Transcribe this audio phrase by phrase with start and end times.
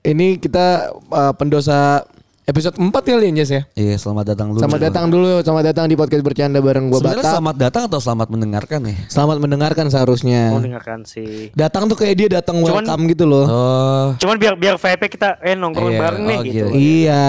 [0.00, 2.04] Ini kita uh, pendosa
[2.44, 3.62] episode 4 kali ya, Jes ya.
[3.72, 4.60] Iya, selamat datang dulu.
[4.60, 7.32] Selamat datang dulu, selamat datang di podcast bercanda bareng gua Sebenarnya Batak.
[7.36, 8.96] selamat datang atau selamat mendengarkan nih?
[9.08, 10.52] Selamat mendengarkan seharusnya.
[10.52, 11.48] Mau dengarkan sih.
[11.52, 13.44] Datang tuh kayak dia datang Cuman- welcome gitu loh.
[13.44, 16.52] Oh, Cuman biar biar VIP kita eh nongkrong Iya, bareng nih oh, gitu.
[16.52, 16.68] gitu.
[16.76, 17.26] Iya.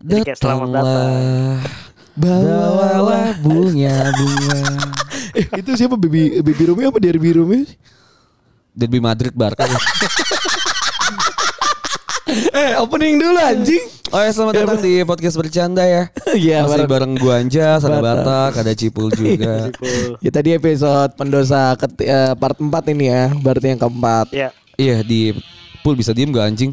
[0.00, 1.10] Jadi kayak selamat datang.
[2.14, 4.60] Bawalah bunga bunga.
[5.34, 7.66] Eh, itu siapa baby baby Rumi apa Derby Rumi?
[8.70, 9.66] Derby Madrid Barca.
[12.52, 13.84] eh, opening dulu anjing.
[14.08, 16.02] Oh ya selamat datang di podcast bercanda ya.
[16.32, 18.52] Iya, Masih bareng- bareng gua Anjas, ada Batak.
[18.58, 19.70] Ada Cipul juga.
[20.18, 24.26] Ya tadi episode pendosa keti- eh, part 4 ini ya, berarti yang keempat.
[24.30, 24.48] Ya.
[24.74, 25.34] iya di
[25.80, 26.72] Pul bisa diem gak anjing?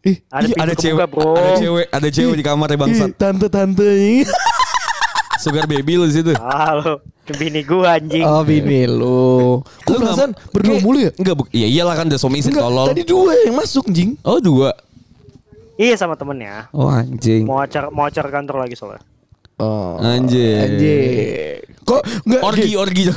[0.00, 1.36] Ih, Ada ada cewek, bro.
[1.36, 3.10] ada cewek, ada cewek di kamar ya bangsat.
[3.16, 4.24] tante-tante ini.
[5.40, 6.32] Sugar baby lu di situ.
[6.36, 7.00] Halo.
[7.30, 8.20] Bini gua anjing.
[8.20, 9.62] Oh, bini lu.
[9.62, 11.10] Lu perasaan berdua Kayak- mulu ya?
[11.14, 11.44] Enggak, bu.
[11.48, 12.90] Iya iyalah kan udah suami istri tolol.
[12.90, 14.18] tadi dua yang masuk, jing.
[14.20, 14.74] Oh, dua.
[15.78, 16.68] Iya sama temennya.
[16.70, 17.46] Oh, anjing.
[17.46, 19.00] Mau acara mau acara kantor lagi soalnya.
[19.56, 19.96] Oh.
[19.96, 20.58] Anjing.
[20.60, 21.56] Anjing.
[21.86, 23.02] Kok enggak Orgi, orgi.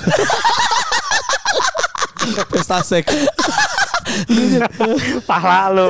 [2.53, 3.11] Pesta seks.
[5.25, 5.89] Pala lu.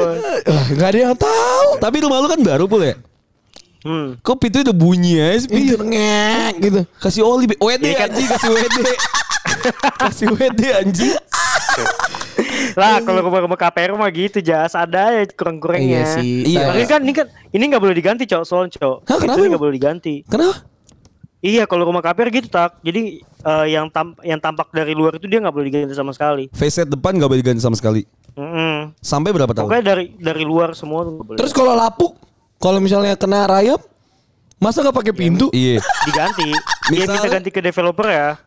[0.72, 1.68] Enggak ada yang tahu.
[1.78, 2.96] Tapi rumah lu kan baru pul ya?
[3.84, 4.16] Hmm.
[4.18, 5.76] Kok pintu udah bunyi aja Iya, pintu?
[5.84, 6.82] ngek gitu.
[6.98, 7.46] Kasih oli.
[7.52, 8.10] WD Iya kan?
[8.10, 8.78] anjing, kasih WD.
[10.02, 11.14] kasih WD anjing.
[12.74, 16.00] Lah kalau rumah-rumah KPR mah gitu jas ada ya kurang-kurangnya.
[16.00, 16.32] Iya sih.
[16.48, 16.72] Iya.
[16.72, 18.98] Makanya kan ini kan ini nggak boleh diganti cok soalnya cok.
[19.06, 20.24] Hah, kenapa nggak boleh diganti.
[20.26, 20.64] Kenapa?
[21.44, 22.80] Iya kalau rumah KPR gitu tak.
[22.82, 26.48] Jadi eh, yang tam yang tampak dari luar itu dia nggak boleh diganti sama sekali.
[26.56, 28.08] Facet depan gak boleh diganti sama sekali.
[28.34, 28.96] Mm-mm.
[28.98, 29.68] Sampai berapa tahun?
[29.70, 31.38] Pokoknya dari dari luar semua tuh nggak boleh.
[31.38, 32.16] Terus kalau lapuk,
[32.64, 33.84] kalau misalnya kena rayap,
[34.56, 35.52] masa nggak pakai pintu?
[35.52, 35.84] Iya.
[36.08, 36.48] diganti.
[36.96, 38.40] Iya kita ganti ke developer ya.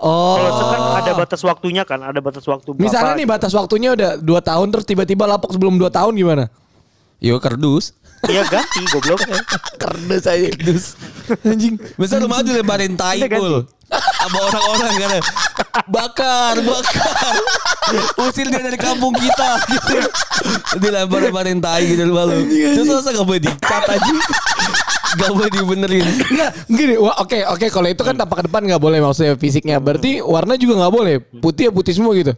[0.00, 0.40] Oh.
[0.40, 2.80] Kalau itu kan ada batas waktunya kan, ada batas waktu berapa.
[2.80, 6.48] Misalnya nih batas waktunya udah 2 tahun terus tiba-tiba lapuk sebelum 2 tahun gimana?
[7.20, 7.92] Yo kardus.
[8.26, 9.22] Iya ganti goblok.
[9.78, 10.48] Kerdus aja.
[10.50, 10.98] Kerdus.
[11.46, 11.78] Anjing.
[11.94, 13.62] Masa rumah dilemparin tai pul.
[13.88, 15.10] Sama orang-orang kan.
[15.86, 17.34] Bakar, bakar.
[18.26, 19.96] Usir dia dari kampung kita gitu.
[20.82, 22.42] Dilempar-lemparin tai gitu rumah lu.
[22.50, 24.12] Terus masa gak boleh dicat aja.
[25.16, 26.04] Gak boleh dibenerin.
[26.04, 26.94] Enggak, gini.
[27.00, 29.78] Wah, oke, oke kalau itu kan tampak ke depan nggak boleh maksudnya fisiknya.
[29.80, 31.14] Berarti warna juga nggak boleh.
[31.38, 32.34] Putih ya putih semua gitu.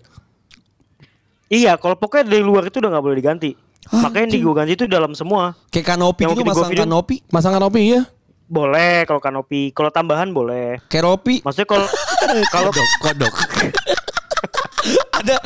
[1.51, 3.51] iya, kalau pokoknya dari luar itu udah nggak boleh diganti.
[3.91, 5.59] Makanya yang diganti itu dalam semua.
[5.75, 7.17] Kayak kanopi Yang gitu di masang kanopi.
[7.31, 8.03] Masangan kanopi ya.
[8.51, 10.83] Boleh kalau kanopi, kalau tambahan boleh.
[10.91, 11.43] Keropi.
[11.43, 11.87] Maksudnya kalau
[12.55, 13.35] kalau Kodok, kodok.
[15.21, 15.37] ada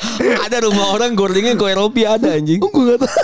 [0.46, 2.60] ada rumah orang gordingnya keropi ada anjing.
[2.64, 3.10] Oh, gue gak tahu.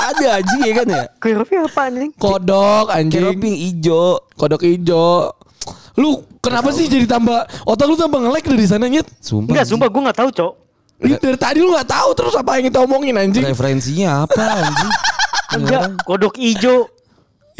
[0.00, 1.04] Ada anjing ya kan ya?
[1.20, 2.10] keropi apa anjing?
[2.16, 3.20] Kodok anjing.
[3.20, 4.24] Keropi ijo.
[4.32, 5.28] Kodok hijau.
[6.00, 7.36] Lu kenapa sih jadi tambah
[7.68, 9.04] otak lu tambah nge-lag dari sana nyet?
[9.20, 9.52] Sumpah.
[9.52, 10.52] Enggak, sumpah gue nggak tahu, Cok.
[11.00, 13.44] Ih, dari tadi lu nggak tahu terus apa yang kita omongin anjing?
[13.44, 14.92] Referensinya apa anjing?
[15.56, 16.92] Enggak, kodok ijo.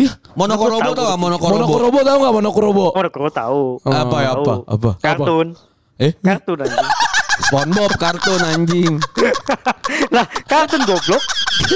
[0.01, 0.13] Iya.
[0.33, 1.61] Monokorobo tau gak monokorobo?
[1.69, 2.87] Monokrobo tahu nggak monokrobo?
[2.97, 3.63] Oh, gue tahu.
[3.85, 4.55] Apa ya apa?
[4.65, 4.91] Apa?
[5.01, 5.47] Kartun.
[6.01, 6.13] Eh?
[6.21, 6.89] Kartun anjing.
[7.49, 8.93] SpongeBob kartun anjing.
[10.15, 11.23] lah, kartun goblok.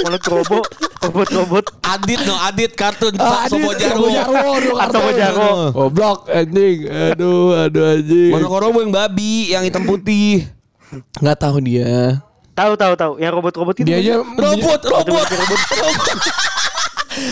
[0.05, 0.59] Monokrobo,
[1.01, 1.65] robot-robot.
[1.85, 4.09] Adit no Adit kartun Ah, Sobo Jarwo.
[4.09, 4.53] Sobo Jarwo,
[4.89, 5.09] Sobo.
[5.13, 5.49] Jarwo.
[5.73, 6.77] Goblok anjing.
[6.89, 8.33] Aduh, aduh anjing.
[8.33, 10.54] Monokorobo yang babi yang hitam putih.
[11.19, 12.21] Nggak tahu dia.
[12.55, 13.83] Tahu tahu tahu, yang robot-robot itu.
[13.83, 15.27] Dia aja Robot, robot.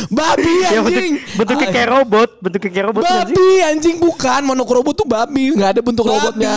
[0.09, 1.14] babi Yang bentuk, anjing.
[1.36, 3.03] bentuknya kayak robot, bentuknya kayak robot?
[3.03, 6.16] Babi anjing bukan monokrobo tuh babi, nggak ada bentuk Babi.
[6.18, 6.56] robotnya.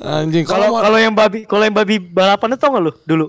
[0.00, 3.26] Anjing Kalau kalau yang babi, kalau yang babi balapan itu tau gak lu dulu?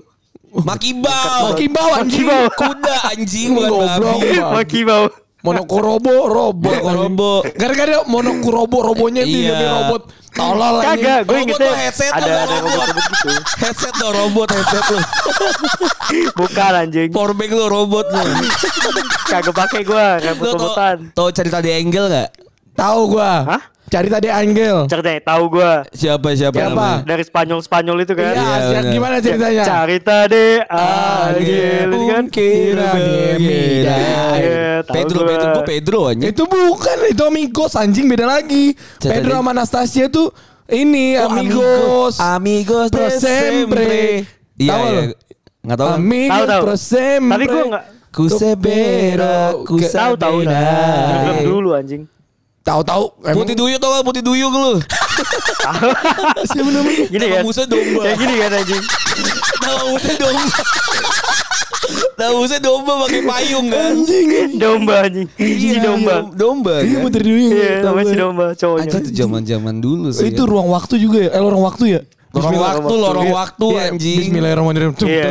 [0.52, 1.52] Makibau.
[1.52, 2.26] Makibau anjing.
[2.28, 2.42] Makibau.
[2.52, 3.98] Kuda anjing bukan.
[4.00, 4.36] Babi.
[4.40, 5.02] Makibau.
[5.42, 6.78] Monokrobo robot.
[6.80, 7.32] Monokrobo.
[7.54, 9.50] Gara-gara monokurobo robonya itu Iya.
[9.52, 10.02] jadi robot.
[10.32, 11.04] Tolol anjing.
[11.04, 12.86] Kagak, gue Robot ingetnya tuh headset ada tuh, ada robot.
[12.88, 13.28] gitu.
[13.60, 14.98] Headset lo robot headset lo.
[16.40, 17.08] Bukan anjing.
[17.12, 18.22] Powerbank lo robot lo.
[19.28, 20.52] Kagak pakai gue, kayak Lo
[21.12, 22.28] tau, cerita di Angle gak?
[22.72, 23.32] Tahu gua.
[23.44, 23.62] Hah?
[23.92, 24.88] Cari tadi Angel.
[24.88, 26.72] Cerita tahu gue Siapa siapa, Siapa?
[26.72, 27.04] namanya?
[27.04, 28.24] dari Spanyol-Spanyol itu kan.
[28.24, 28.72] Iya, Iya, siap.
[28.80, 28.92] benar.
[28.96, 29.62] gimana ceritanya?
[29.62, 32.24] Cerita de Angel itu kan.
[32.26, 32.90] Kira
[33.36, 34.00] Iya,
[34.82, 35.28] Pedro, gua.
[35.28, 36.24] Pedro, gue Pedro aja.
[36.24, 38.72] Itu bukan, itu amigos anjing beda lagi.
[38.96, 40.32] Cerita Pedro sama Anastasia tuh
[40.66, 42.16] ini Oh, amigos.
[42.16, 44.24] Amigos Pro de sempre.
[44.56, 44.90] Iya, Tahu iya.
[44.90, 45.02] lo?
[45.62, 45.96] Nggak tahu kan?
[45.98, 46.62] Amigos Tahu, tahu.
[46.62, 47.34] pro sempre.
[47.34, 50.38] Tapi gue nggak Ku sebero, ku Ke- tahu tahu.
[50.44, 52.04] Film dulu anjing.
[52.62, 53.04] Tahu-tahu.
[53.34, 54.74] Putih duyung tau gak putih duyung lu?
[56.46, 57.06] Siapa namanya?
[57.10, 57.42] Gini kan.
[57.42, 58.00] Musa domba.
[58.06, 58.82] Ya gini kan anjing.
[59.62, 60.46] Nama Musa domba.
[62.14, 63.90] Nama Musa domba pakai payung kan?
[63.98, 64.26] Anjing.
[64.62, 65.26] Domba anjing.
[65.34, 66.14] Si domba.
[66.30, 67.02] Domba Iya kan?
[67.02, 67.50] Putri Duyung.
[67.50, 68.22] Iya, namanya si gue.
[68.22, 68.82] domba cowoknya.
[68.86, 70.30] Anjing itu zaman-zaman dulu sih.
[70.30, 70.50] Itu ya.
[70.50, 71.30] ruang waktu juga ya?
[71.34, 72.00] Eh ruang waktu ya?
[72.32, 74.18] Lorong waktu, lorong waktu Iya, anjing.
[74.24, 74.94] Bismillahirrahmanirrahim.
[75.04, 75.30] Iya.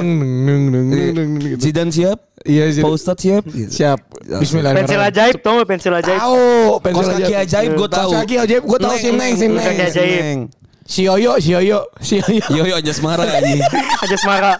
[1.42, 1.58] gitu.
[1.64, 2.31] Zidan siap?
[2.42, 2.86] Iya, Zidane.
[2.86, 3.44] Pak Ustadz siap?
[3.46, 4.00] Siap.
[4.02, 5.12] Pensil Bismillahirrahmanirrahim.
[5.14, 6.20] ajaib tau gak pensil ajaib?
[6.20, 6.40] Tahu,
[6.82, 8.12] pensil Kos kaki ajaib gue Kos tahu.
[8.18, 9.90] kaki ajaib gue tahu sim neng, sim Kos kaki neng.
[9.92, 10.40] ajaib.
[10.82, 12.44] Si Yoyo, si Yoyo, si Yoyo.
[12.52, 13.62] Yoyo aja semara anjing.
[14.02, 14.52] Aja semara.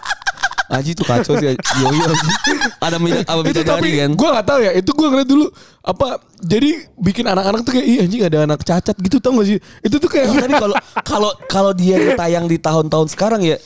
[0.72, 2.32] Aji tuh kacau sih Yoyo anjing.
[2.78, 4.10] Ada apa itu bidadari tapi kan?
[4.12, 5.46] gue gak tahu ya itu gue ngeliat dulu
[5.82, 6.08] apa
[6.38, 9.96] jadi bikin anak-anak tuh kayak iya anjing ada anak cacat gitu tau gak sih itu
[9.96, 13.60] tuh kayak Tapi kalau kalau kalau dia tayang di tahun-tahun sekarang ya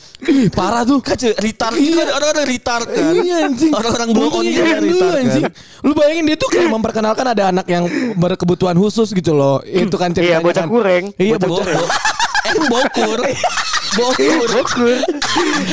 [0.51, 3.13] parah tuh kacau retard gitu kan orang-orang retard kan.
[3.15, 5.43] Iya anjing Orang-orang blow on Iya, dulu, retard anjing.
[5.43, 5.53] kan.
[5.81, 10.11] Lu bayangin dia tuh kayak memperkenalkan ada anak yang berkebutuhan khusus gitu loh Itu kan
[10.11, 10.67] ceritanya Iya, bocah kan.
[10.67, 11.05] kureng.
[11.15, 11.65] Iya Bo- bocah
[12.47, 13.19] bo- Eh bokur.
[13.89, 14.47] Bokur.
[14.51, 14.97] Bokur.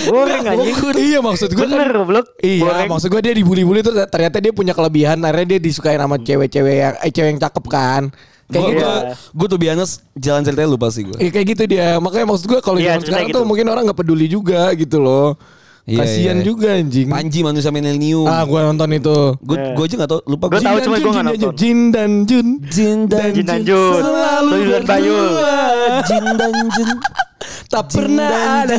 [0.06, 0.76] Goreng anjing.
[0.96, 2.26] Iya maksud gue Bener goblok.
[2.38, 2.88] Iya, Goreng.
[2.88, 6.94] maksud gue dia dibully-bully terus ternyata dia punya kelebihan, akhirnya dia disukain sama cewek-cewek yang
[6.96, 8.02] eh, cewek yang cakep kan.
[8.44, 8.84] Kayak gitu.
[8.84, 9.16] Iya.
[9.32, 9.82] gue tuh biasa
[10.14, 11.16] jalan ceritanya lupa sih gue.
[11.16, 11.88] Iya kayak gitu dia.
[11.96, 13.38] Makanya maksud gue kalau Iya, zaman ceritanya sekarang gitu.
[13.38, 15.28] tuh mungkin orang nggak peduli juga gitu loh.
[15.84, 16.44] Iya, Kasian iya.
[16.44, 17.06] juga anjing.
[17.06, 18.25] Panji manusia milenium.
[18.25, 19.36] Ah, gue nonton itu.
[19.38, 19.76] Gue Iya.
[19.76, 20.64] gue aja gak tau lupa Gua gue.
[20.64, 21.54] tahu Jin cuma dan gua Jun, nggak Jin dan nonton.
[21.54, 22.48] Jin dan Jun.
[22.64, 24.00] Jin dan Jin dan Jun.
[24.00, 25.28] Selalu dan Bayul.
[25.28, 25.56] berdua.
[26.02, 26.88] Jin dan Jin.
[27.69, 28.31] Tak pernah
[28.64, 28.76] ada.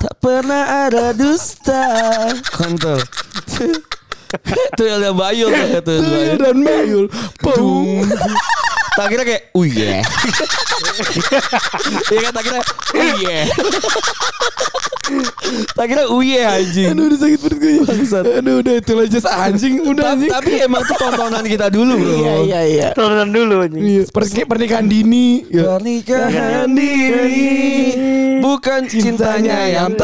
[0.00, 1.82] Tak pernah ada dusta.
[2.54, 2.98] Kontol.
[4.78, 5.66] Tuh ada Bayul tuh.
[5.82, 6.38] tuh, Tuyul Bayul.
[6.38, 7.04] dan Bayul.
[7.42, 8.06] Boom.
[9.00, 10.04] Tak kira kayak, oh yeah.
[12.10, 12.64] Iya kan tak kira, oh.
[15.72, 16.92] Tak kira, oh yeah anjing.
[16.92, 17.82] Aduh udah sakit perut gue.
[18.38, 19.82] Aduh udah itu aja anjing.
[19.82, 20.30] Udah anjing.
[20.30, 22.12] Tapi emang tuh tontonan kita dulu bro.
[22.14, 22.88] Iya iya iya.
[22.94, 23.82] Tonton dulu anjing.
[23.82, 25.42] Iya, perni- pernikahan dini.
[25.50, 27.48] Pernikahan diri
[28.38, 29.96] bukan cintanya yang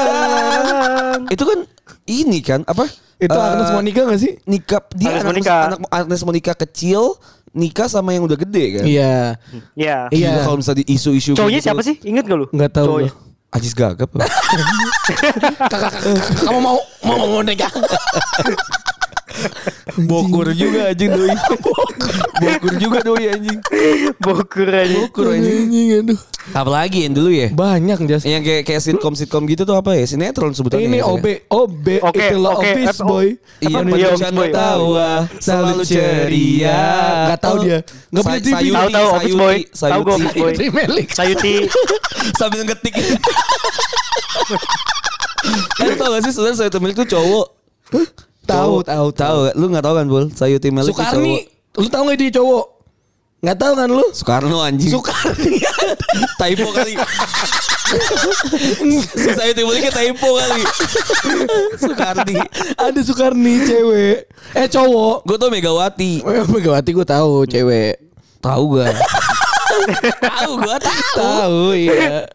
[0.00, 1.24] terlarang.
[1.28, 1.58] Itu kan
[2.04, 2.84] ini kan apa?
[3.20, 4.32] Itu Eh, Agnes Monica gak sih?
[4.48, 5.56] nikah dia Agnes anak, Monica.
[5.68, 7.20] anak Agnes Monica kecil
[7.50, 8.84] nikah sama yang udah gede kan?
[8.86, 9.36] Iya.
[9.74, 9.96] Iya.
[10.10, 10.32] Iya.
[10.46, 11.66] Kalau misalnya di isu-isu Cowoknya begitu.
[11.66, 11.96] siapa sih?
[12.06, 12.46] Ingat gak lu?
[12.54, 13.12] Nggak tahu Cowoknya.
[13.50, 14.10] Ajis Gagap.
[15.66, 15.92] Kakak,
[16.46, 17.66] kamu mau mau mau nikah?
[20.06, 21.34] Bokur juga anjing doi.
[22.42, 23.58] Bokur juga doi anjing.
[24.22, 24.96] Bokur aja.
[25.06, 25.66] Bokur anjing.
[25.66, 26.20] Anjing aduh.
[26.50, 27.48] Apalagi yang dulu ya?
[27.52, 28.22] Banyak jas.
[28.24, 30.04] Yang kayak kayak sitcom sitcom gitu tuh apa ya?
[30.08, 30.88] Sinetron sebutannya.
[30.88, 33.26] Ini OB OB Oke, itulah oke, office boy.
[33.60, 33.78] Iya, Apa?
[33.84, 34.50] penuh Iya, canda Boy.
[34.50, 36.82] tawa, selalu ceria.
[37.28, 37.78] Nggak tahu dia.
[38.10, 38.64] Nggak punya TV.
[38.72, 39.56] Tahu tahu Office Boy.
[39.68, 40.14] Tahu gue.
[40.16, 40.52] Office Boy.
[41.12, 41.54] Sayuti.
[42.40, 42.94] Sambil ngetik.
[45.80, 47.46] Lu tau gak sih sebenarnya Sayuti Melik tuh cowok?
[48.50, 49.38] Tahu, tahu, tahu.
[49.54, 50.26] Lu gak tahu kan, Bul?
[50.34, 51.14] Sayuti Melik tuh cowok.
[51.14, 51.34] Sukarni.
[51.78, 52.66] Lu tahu nggak dia cowok?
[53.40, 54.06] Nggak tahu kan lu?
[54.12, 54.92] Soekarno anjing.
[54.92, 55.64] Sukarni.
[56.40, 56.92] typo kali.
[59.38, 60.62] Sayuti Meliknya typo kali.
[61.80, 62.36] Soekarni.
[62.76, 64.28] Ada Sukarni cewek.
[64.52, 65.24] Eh cowok.
[65.24, 66.20] Gue tau Megawati.
[66.20, 67.96] Eh, Megawati gue tahu cewek.
[68.44, 68.92] Tahu gak?
[70.28, 71.16] tahu gue tahu.
[71.16, 72.28] Tahu iya.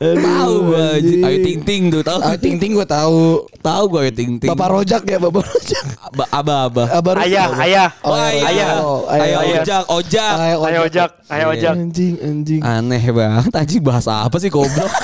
[0.00, 0.86] Tahu gue.
[1.20, 2.18] Ayu Ting Ting tuh tahu.
[2.24, 3.44] Ah, Ting Ting gue tahu.
[3.60, 4.48] Tahu gue Ayu Ting Ting.
[4.48, 5.84] Bapak Rojak ya Bapak Rojak.
[6.00, 6.56] Aba aba.
[6.64, 6.84] aba.
[6.88, 7.28] Abah Rojak.
[7.28, 7.88] Ayah, ayah.
[8.00, 8.48] Oh, Wah, ayah.
[8.48, 8.68] ayah.
[8.80, 9.38] Oh, Ayo ayah.
[9.38, 9.60] ayah.
[9.60, 10.32] ojak, ojak.
[10.32, 11.46] Ayah Ayo ojak, ayo Iya.
[11.52, 11.74] ojak.
[11.76, 12.60] Anjing anjing.
[12.64, 14.88] Aneh banget anjing bahasa apa sih goblok.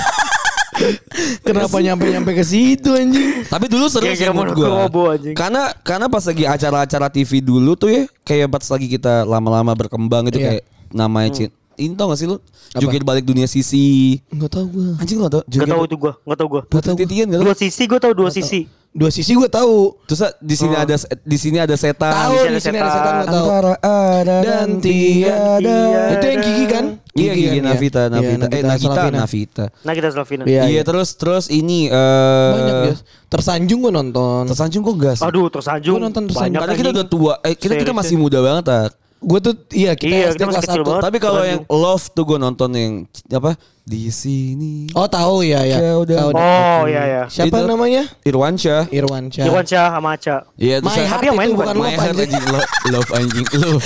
[1.41, 3.45] Kenapa nyampe-nyampe ke situ anjing?
[3.45, 5.13] Tapi dulu seru sih menurut gua.
[5.33, 10.25] Karena karena pas lagi acara-acara TV dulu tuh ya kayak pas lagi kita lama-lama berkembang
[10.25, 10.57] itu Iya.
[10.57, 11.49] kayak namanya.
[11.77, 12.41] Ini tau gak sih lu?
[12.41, 12.81] Apa?
[12.81, 14.17] Jungkir balik dunia sisi.
[14.33, 14.89] Enggak tahu gua.
[14.97, 15.41] Anjing lu gak tau?
[15.45, 16.61] Gak tau itu gua, gak tau gua.
[16.65, 17.45] Putri Titian gak tau?
[17.45, 18.61] Dua sisi gua tau dua sisi.
[18.97, 19.93] Dua sisi gua tahu.
[20.09, 22.09] Terus di sini ada di sini ada setan.
[22.09, 23.45] Tahu di sini ada ada setan gua tahu.
[23.45, 25.77] Antara ada Dan tiada.
[26.17, 26.85] Itu yang Gigi kan?
[27.13, 27.61] Iya Gigi kan, ya?
[27.61, 29.17] Navita, Iya, Navita, eh Nagita, Slavina.
[29.21, 29.65] Navita.
[29.85, 30.43] Nah kita Slavina.
[30.49, 30.81] Iya, Iya iya.
[30.81, 32.95] terus terus ini eh Banyak ya.
[33.29, 34.49] Tersanjung gua nonton.
[34.49, 35.25] Tersanjung kok enggak sih?
[35.29, 35.93] Aduh tersanjung.
[35.93, 36.57] Gua nonton tersanjung.
[36.57, 37.33] Banyak Karena kita udah tua.
[37.45, 38.89] Eh kita kita masih muda banget tak.
[39.17, 40.87] Gua tuh iya kita Iya, SD kita masih kelas kecil 1.
[40.87, 41.03] banget.
[41.03, 42.93] Tapi kalau yang Love tuh gue nonton yang
[43.31, 44.93] apa di sini.
[44.93, 45.77] Oh tahu ya ya.
[45.81, 46.29] Kau Tahu.
[46.33, 47.21] Oh iya ya.
[47.25, 48.05] Siapa Itu- namanya?
[48.21, 48.87] Irwansyah.
[48.89, 49.45] Irwan Syah.
[49.45, 50.37] Irwan Syah sama Aca.
[50.53, 52.29] Iya My saya- Heart Tapi yang main bukan Love Heart anjing.
[52.29, 53.85] anjing Lo- Love anjing Love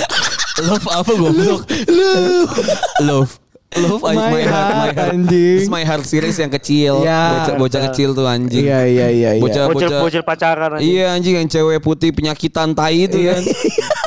[0.62, 2.52] Love apa goblok Love
[3.00, 3.32] Love
[3.72, 5.56] anjing My My Heart My Heart, Heart anjing.
[5.56, 7.22] Terus My Heart series yang kecil Ya.
[7.32, 9.40] Bocah bocah kecil tuh anjing Iya iya iya iya.
[9.40, 10.86] Bocah bocah bocil pacaran anjing.
[10.90, 13.42] Iya anjing yang cewek putih penyakitan tai itu kan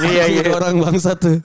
[0.05, 0.43] Iya, iya.
[0.49, 1.39] Orang bangsa tuh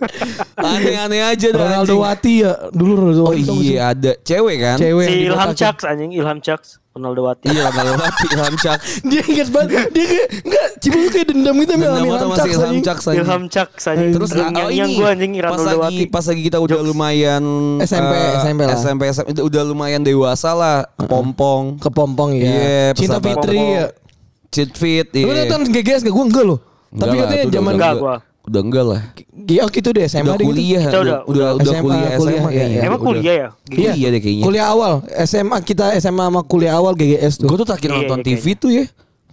[0.54, 1.94] Aneh-aneh aja dah Ronaldo.
[1.98, 2.52] Wati ya.
[2.70, 3.42] Dulu Ronaldo Oh Wati.
[3.42, 3.58] sih?
[3.72, 5.50] iya ada Cewek kan Cewek Si Ilham.
[5.52, 6.82] Chaks anjing, Ilham Chaks.
[6.90, 7.46] Ronaldo Wati.
[7.46, 9.88] Iya Ronaldo Wati Ilham Cak Dia ingat banget.
[9.94, 12.74] Dia kayak enggak Cibul kayak dendam gitu sama Ilham Caks Ilham.
[12.82, 13.22] Cak anjing.
[13.22, 14.10] Ilham anjing.
[14.18, 16.04] Terus yang, oh yang ini gua anjing pas Ronaldo lagi Wati.
[16.10, 17.42] pas lagi kita udah lumayan
[17.86, 18.74] SMP, eh, SMP lah.
[18.74, 22.42] SMP SMP itu udah lumayan dewasa lah kepompong Kepompong ya.
[22.42, 23.18] Iya, Cinta.
[23.22, 23.86] Fitri ya.
[24.50, 25.46] cheat fit Lu iya.
[25.46, 26.10] nonton GGS gak?
[26.10, 26.58] Gue enggak loh.
[26.90, 28.16] Tapi katanya zaman Enggak gua.
[28.50, 29.02] Udah enggak lah.
[29.46, 30.50] Iya gitu deh SMA Udah deh gitu.
[30.50, 30.82] kuliah.
[30.84, 32.66] Kita udah udah- udah, udah SMA, kuliah, kuliah, SMA kayaknya.
[32.74, 32.82] iya.
[32.82, 33.48] Emang kuliah ya?
[33.70, 34.44] Iya, iya deh kayaknya.
[34.44, 34.92] Kuliah awal
[35.22, 37.46] SMA kita SMA sama kuliah awal GGS tuh.
[37.46, 38.86] Gue tuh terakhir Iya, nonton iya, TV tuh ya.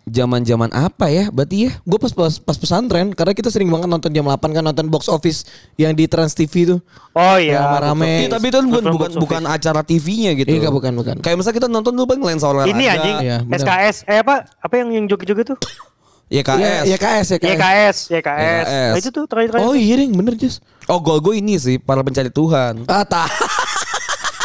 [0.08, 1.28] Zaman-zaman apa ya?
[1.28, 1.72] Berarti ya?
[1.84, 5.12] Gue pas, pas pas pesantren karena kita sering banget nonton jam 8 kan nonton box
[5.12, 5.44] office
[5.76, 6.80] yang di Trans TV tuh.
[7.12, 7.60] Oh iya.
[7.60, 8.24] Rame-rame.
[8.24, 10.48] Iya, tapi itu kan bukan Nonton bukan bukan acara TV-nya gitu.
[10.48, 11.20] Iya, bukan, bukan.
[11.20, 12.72] Kayak misalnya kita nonton dulu bang lensa olahraga.
[12.72, 13.60] Ini anjing benar.
[13.60, 15.60] SKS eh apa apa yang yang joget-joget tuh?
[16.28, 16.60] YKS.
[16.60, 17.48] Iya, ya KS ya KS.
[17.48, 18.20] YKS, YKS.
[18.20, 18.66] YKS.
[18.68, 19.68] Nah, itu tuh terakhir-terakhir.
[19.68, 20.60] Oh iya bener Jess.
[20.88, 22.84] Oh gol gue ini sih para pencari Tuhan.
[22.88, 23.28] Ah, tah.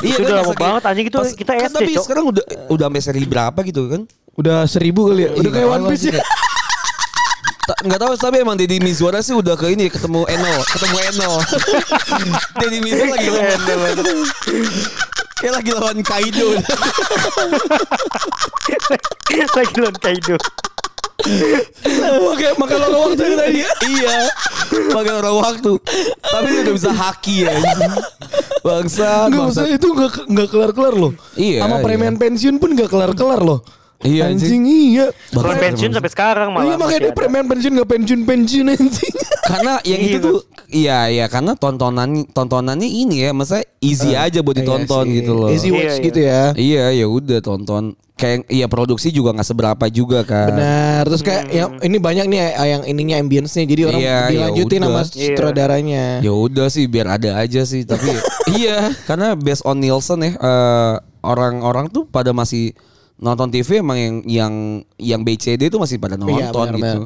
[0.02, 2.02] Itu kan udah lama banget, anjing, itu kita kan SD, Tapi Cok.
[2.10, 4.02] sekarang udah udah sampai seri berapa gitu kan?
[4.34, 5.30] Udah seribu kali ya.
[5.30, 6.18] Udah Iya, kayak One Piece ya.
[7.62, 11.30] Ta- nggak tahu tapi emang Deddy Mizwar sih udah ke ini ketemu Eno, ketemu Eno.
[12.58, 13.54] Deddy Mizwar lagi lawan
[15.38, 16.48] Kayak lagi lawan Kaido.
[19.54, 20.36] Lagi lawan Kaido.
[22.24, 23.60] Oke, makan lo waktu itu tadi.
[23.94, 24.16] iya.
[24.90, 25.72] Pakai orang waktu.
[26.18, 27.54] Tapi dia udah bisa haki ya.
[28.62, 31.12] Bangsa, Enggak usah itu enggak enggak kelar-kelar loh.
[31.34, 31.84] Iya, Sama iya.
[31.84, 33.60] preman pensiun pun enggak kelar-kelar loh.
[34.02, 35.14] Iya, anjing, iya.
[35.30, 36.74] Belum pensiun sampai sekarang Iya malah.
[36.74, 39.14] makanya masih dia preman pensiun enggak pensiun-pensiun anjing.
[39.42, 40.36] Karena yang itu Iya, tuh
[40.72, 45.18] iya iya karena tontonan tontonannya ini ya, masa easy aja buat ditonton Iya sih.
[45.22, 45.48] gitu loh.
[45.50, 46.02] Easy watch Iya, iya.
[46.02, 46.42] gitu ya.
[46.58, 50.54] Iya ya udah tonton kayak iya produksi juga nggak seberapa juga kan.
[50.54, 51.02] Benar.
[51.10, 53.66] Terus kayak yang ini banyak nih eh, yang ininya ambience-nya.
[53.66, 55.06] Jadi orang Iya, ya dilanjutin sama udah.
[55.10, 56.04] sutradaranya.
[56.22, 58.06] Ya udah sih biar ada aja sih tapi
[58.62, 62.72] iya karena based on Nielsen ya eh, orang-orang tuh pada masih
[63.18, 64.52] nonton TV emang yang yang
[64.98, 67.00] yang BCD itu masih pada nonton Iya, benar, gitu.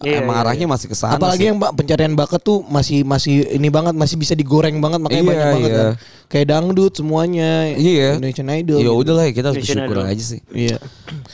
[0.00, 1.46] Iya, emang iya, arahnya masih ke sana Apalagi sih.
[1.46, 5.28] yang Mbak pencarian bakat tuh masih masih ini banget masih bisa digoreng banget makanya Iya,
[5.28, 5.76] banyak banget iya.
[5.78, 5.92] kan.
[6.26, 7.50] Kayak dangdut semuanya.
[7.70, 8.08] Iya.
[8.16, 8.78] Indonesian Idol.
[8.80, 10.10] Ya udahlah ya, kita harus bersyukur Idol.
[10.10, 10.40] aja sih.
[10.50, 10.76] Iya.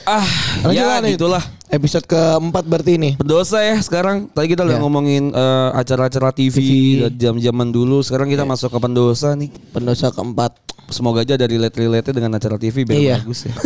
[0.03, 0.27] Ah,
[0.61, 1.15] Lanjut ya lah nih.
[1.15, 1.43] gitulah.
[1.67, 3.09] Episode keempat berarti ini.
[3.15, 4.29] Berdosa ya sekarang.
[4.29, 4.81] Tadi kita udah Ya.
[4.81, 6.69] ngomongin eh, acara-acara TV, TV.
[7.15, 8.01] jam-jaman dulu.
[8.01, 9.49] Sekarang kita masuk ke pendosa nih.
[9.71, 10.53] Pendosa keempat.
[10.89, 13.15] Semoga aja ada relate-relate dengan acara TV biar Iya.
[13.19, 13.53] bagus ya.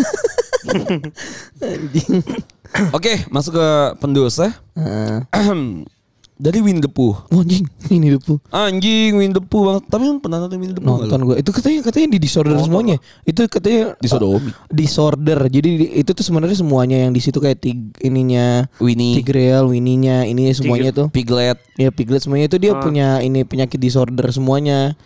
[2.91, 3.67] Oke, masuk ke
[4.01, 4.53] pendosa.
[4.73, 5.21] Heeh.
[6.33, 7.13] Dari Win the Pooh.
[7.29, 8.41] Oh, anjing, ini depu.
[8.49, 9.85] Anjing Win the Pooh banget.
[9.85, 11.35] Tapi lu pernah nonton Win the Pooh Nonton gue.
[11.39, 12.97] Itu katanya katanya di disorder semuanya.
[13.23, 14.49] Itu katanya Disodomi.
[14.49, 15.39] uh, disorder.
[15.39, 20.25] Jadi di- itu tuh sebenarnya semuanya yang di situ kayak tig ininya Winnie, Tigreal, Winnie-nya,
[20.25, 21.07] ini semuanya tuh.
[21.07, 21.61] Piglet.
[21.77, 24.97] Ya Piglet semuanya itu dia punya ini penyakit disorder semuanya.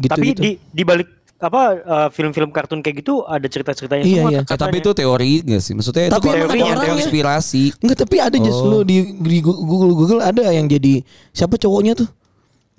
[0.00, 0.40] Gitu Tapi gitu.
[0.40, 4.30] di di balik apa eh, film-film kartun kayak gitu ada cerita-ceritanya Iya, semua.
[4.30, 4.40] iya.
[4.46, 5.72] Tapi itu teori gak sih?
[5.72, 6.92] Maksudnya itu Tapi kalau emang teori ada orangnya.
[6.96, 7.62] konspirasi.
[7.78, 12.08] Enggak, tapi ada just lu di, di Google Google ada yang jadi siapa cowoknya tuh?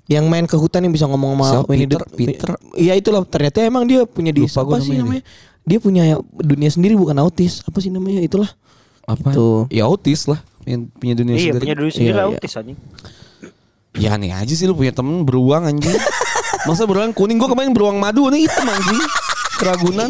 [0.04, 1.68] Yang main ke hutan yang bisa ngomong sama Siapa?
[1.70, 2.00] Winnie Peter?
[2.02, 2.48] the- Peter?
[2.74, 5.22] Iya itulah ternyata emang dia punya di Lupa apa sih namanya namanya?
[5.64, 6.02] Dia punya
[6.34, 7.60] dunia sendiri bukan autis.
[7.62, 8.20] Apa sih namanya?
[8.20, 8.52] Itulah.
[9.02, 9.28] Apa?
[9.28, 9.48] Gitu.
[9.70, 10.44] Ya autis lah.
[10.62, 11.60] Yang punya dunia Iya, sendiri.
[11.62, 12.28] punya dulu sendiri Iya, iya.
[12.30, 12.78] autis anjing.
[13.94, 15.92] Ya aneh aja sih lu punya temen beruang anjing.
[16.64, 19.00] Masa beruang kuning gua kemarin beruang madu nih hitam anjing.
[19.54, 20.08] Keragunan.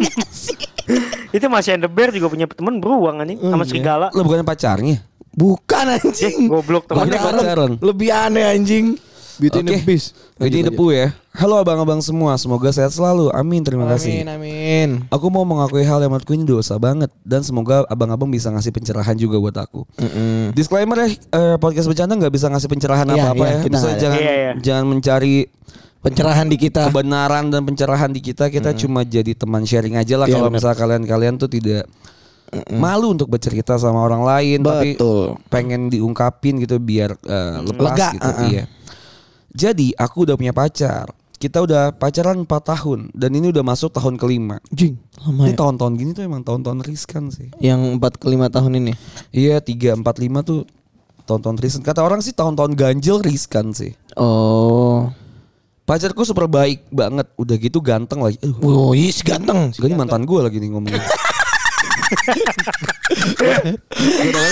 [1.31, 3.71] Itu masih and the Bear juga punya temen beruang anjing Oh, sama iya.
[3.71, 4.07] serigala.
[4.09, 4.97] Lah bukannya pacarnya?
[5.35, 6.37] Bukan anjing.
[6.37, 7.19] Eh, goblok temennya.
[7.19, 7.73] pacaran.
[7.79, 8.87] Lebih aneh anjing.
[9.35, 9.83] Beauty and the Oke.
[9.83, 10.15] Beast.
[10.39, 11.11] Ini Lanjut, depu ya.
[11.35, 13.35] Halo abang-abang semua, semoga sehat selalu.
[13.35, 14.23] Amin, terima kasih.
[14.23, 14.89] Amin amin.
[15.11, 19.19] Aku mau mengakui hal yang menurutku ini dosa banget dan semoga abang-abang bisa ngasih pencerahan
[19.19, 19.83] juga buat aku.
[19.99, 20.55] Mm-mm.
[20.55, 23.61] Disclaimer ya, eh, podcast bercanda nggak bisa ngasih pencerahan Iya, apa-apa iya, ya.
[23.61, 24.53] kita Bisa jangan Iya, iya.
[24.63, 25.35] jangan mencari
[26.05, 26.93] Pencerahan di kita.
[26.93, 28.53] kebenaran dan pencerahan di kita.
[28.53, 31.89] Kita cuma jadi teman sharing aja lah Iya, kalau misalnya kalian-kalian tuh tidak
[32.71, 35.35] malu untuk bercerita sama orang lain tapi Betul.
[35.51, 38.47] pengen diungkapin gitu biar eh, lepas Lega, gitu uh-uh.
[38.53, 38.65] iya.
[39.55, 41.11] Jadi aku udah punya pacar.
[41.35, 44.63] Kita udah pacaran 4 tahun dan ini udah masuk tahun kelima.
[44.73, 45.59] Jing, lama Ini ya.
[45.61, 47.53] tahun-tahun gini tuh emang tahun-tahun riskan sih.
[47.61, 48.93] Yang 4 ke 5 tahun ini.
[49.35, 50.61] Iya 3 4 5 tuh
[51.29, 51.83] tahun-tahun riskan.
[51.85, 53.93] Kata orang sih tahun-tahun ganjil riskan sih.
[54.17, 55.11] Oh.
[55.85, 58.41] Pacarku super baik banget, udah gitu ganteng lagi.
[58.41, 59.69] Aduh, Wow, yes ganteng.
[59.77, 60.97] ini mantan gue lagi nih ngomongin.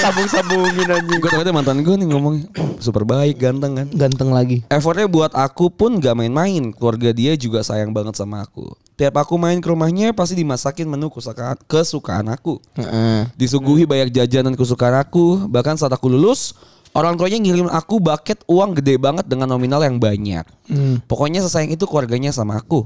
[0.05, 1.19] Sambung-sambungin anjing.
[1.25, 3.89] gue ternyata mantan gue nih ngomongin oh, super baik, ganteng kan.
[3.89, 4.61] Ganteng lagi.
[4.69, 6.69] Effortnya buat aku pun gak main-main.
[6.77, 8.77] Keluarga dia juga sayang banget sama aku.
[9.01, 12.61] Tiap aku main ke rumahnya pasti dimasakin menu kesukaan, kesukaan aku.
[12.77, 13.25] Heeh.
[13.41, 15.49] Disuguhi banyak jajanan kesukaan aku.
[15.49, 16.53] Bahkan saat aku lulus,
[16.93, 20.45] orang tuanya ngirim aku bucket uang gede banget dengan nominal yang banyak.
[20.69, 21.01] Hmm.
[21.09, 22.85] Pokoknya sesayang itu keluarganya sama aku.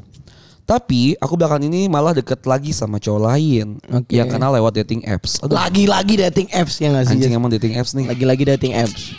[0.67, 4.19] Tapi aku belakangan ini malah deket lagi sama cowok lain Oke.
[4.19, 5.39] yang kenal lewat dating apps.
[5.47, 7.15] Lagi-lagi dating apps ya nggak sih?
[7.15, 8.11] anjing emang dating apps nih.
[8.11, 9.15] Lagi-lagi dating apps.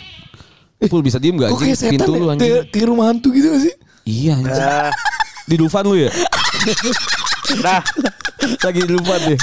[0.78, 1.80] Full bisa diem gak Kok kayak anjing?
[1.80, 2.20] setan Pintu ya?
[2.20, 2.52] lu anjing.
[2.70, 3.74] Kayak, rumah hantu gitu gak sih?
[4.04, 4.60] Iya anjing.
[4.60, 4.92] Dah,
[5.48, 6.10] Di Dufan lu ya?
[7.64, 7.80] dah.
[8.62, 9.38] Lagi di Dufan deh.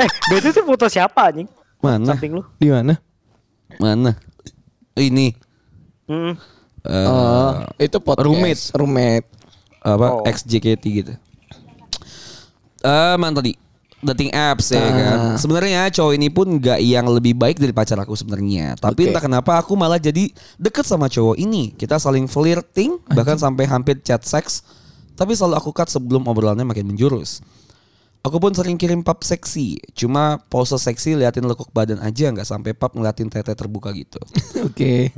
[0.00, 0.08] Eh,
[0.40, 1.48] itu tuh foto siapa anjing?
[1.84, 2.08] Mana?
[2.16, 2.42] Samping lu.
[2.56, 2.96] Di mana?
[3.78, 4.18] Mana?
[4.94, 5.34] Ini.
[6.06, 6.34] Hmm.
[6.82, 8.24] Eh, Oh, itu podcast.
[8.24, 8.62] roommate.
[8.74, 9.26] Roommate.
[9.78, 10.26] apa Oh.
[10.26, 11.12] ex JKT gitu.
[12.78, 13.54] Eh mana tadi?
[13.98, 15.18] Dating apps ya kan.
[15.34, 18.74] Sebenarnya cowok ini pun gak yang lebih baik dari pacar aku sebenarnya.
[18.74, 19.08] Tapi Oke.
[19.10, 21.74] entah kenapa aku malah jadi deket sama cowok ini.
[21.74, 24.62] Kita saling flirting bahkan sampai hampir chat seks.
[25.14, 27.42] Tapi selalu aku cut sebelum obrolannya makin menjurus.
[28.26, 29.78] Aku pun sering kirim pap seksi.
[29.94, 34.18] Cuma pose seksi liatin lekuk badan aja nggak sampai pap ngeliatin tete terbuka gitu.
[34.68, 35.14] Oke.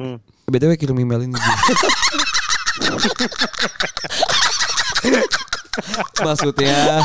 [0.50, 1.34] BTW kirim email ini.
[6.26, 7.00] Maksudnya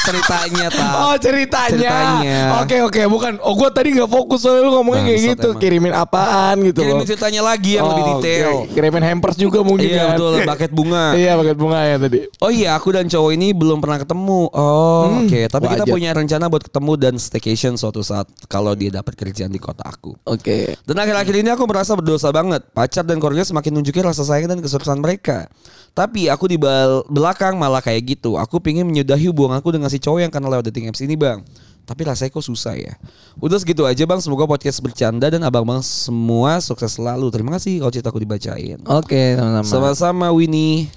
[0.00, 0.92] ceritanya tak.
[0.94, 1.70] Oh ceritanya.
[1.74, 2.38] Ceritanya.
[2.60, 3.32] Oke oke bukan.
[3.40, 5.48] Oh gue tadi nggak fokus soalnya lu ngomongnya kayak Bangsat gitu.
[5.48, 5.60] emang.
[5.60, 6.84] Kirimin apaan gitu loh.
[6.84, 8.48] Kirimin ceritanya lagi yang lebih Oh, detail.
[8.60, 8.70] oke.
[8.70, 10.08] Kirimin hampers juga mungkin Iya kan.
[10.14, 11.04] betul, paket bunga.
[11.20, 12.18] Iya paket bunga ya tadi.
[12.38, 14.40] Oh iya, aku dan cowok ini belum pernah ketemu.
[14.50, 15.40] Oh, oke.
[15.48, 15.94] Tapi kita wajar.
[15.94, 20.14] punya rencana buat ketemu dan staycation suatu saat kalau dia dapat kerjaan di kota aku.
[20.24, 20.76] Oke.
[20.84, 22.62] Dan akhir-akhir ini aku merasa berdosa banget.
[22.70, 25.48] Pacar dan keluarga semakin nunjukin rasa sayang dan keseriusan mereka.
[25.94, 26.58] Tapi aku di
[27.06, 28.34] belakang malah kayak gitu.
[28.34, 31.38] Aku pingin menyudahi hubungan aku dengan si cowok yang kenal lewat dating apps ini bang.
[31.84, 32.98] Tapi rasanya kok susah ya.
[33.38, 34.18] Udah segitu aja bang.
[34.18, 37.30] Semoga podcast bercanda dan abang-abang semua sukses selalu.
[37.30, 38.82] Terima kasih kalau cerita aku dibacain.
[38.84, 39.62] Oke sama-sama.
[39.94, 40.90] Sama-sama Winnie.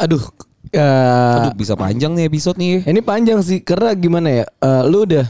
[0.00, 0.24] Aduh.
[0.74, 2.82] eh, Aduh bisa panjang nih episode nih.
[2.82, 4.46] Ini panjang sih karena gimana ya?
[4.50, 5.26] eh, lu udah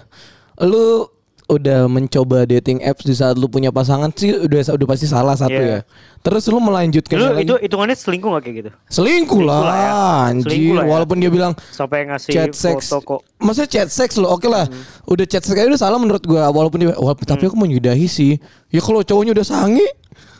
[0.64, 1.10] lu
[1.44, 5.52] udah mencoba dating apps di saat lu punya pasangan sih udah udah pasti salah satu
[5.52, 5.76] Iya.
[5.76, 5.80] ya.
[6.18, 7.44] Terus lu melanjutkan Lu lagi.
[7.44, 8.70] itu hitungannya selingkuh gak kayak gitu?
[8.88, 9.92] selingkuh lah, Selingkuh lah ya.
[10.24, 10.44] anjir.
[10.48, 10.90] Selingkuh lah ya.
[10.90, 12.88] Walaupun dia bilang Sampai ngasih chat seks.
[12.88, 13.20] foto kok.
[13.38, 14.64] Maksudnya chat seks lo oke lah.
[15.04, 18.40] Udah chat seks aja udah salah menurut gua walaupun dia walaupun tapi aku menyudahi sih.
[18.68, 19.84] Ya kalau cowoknya udah sange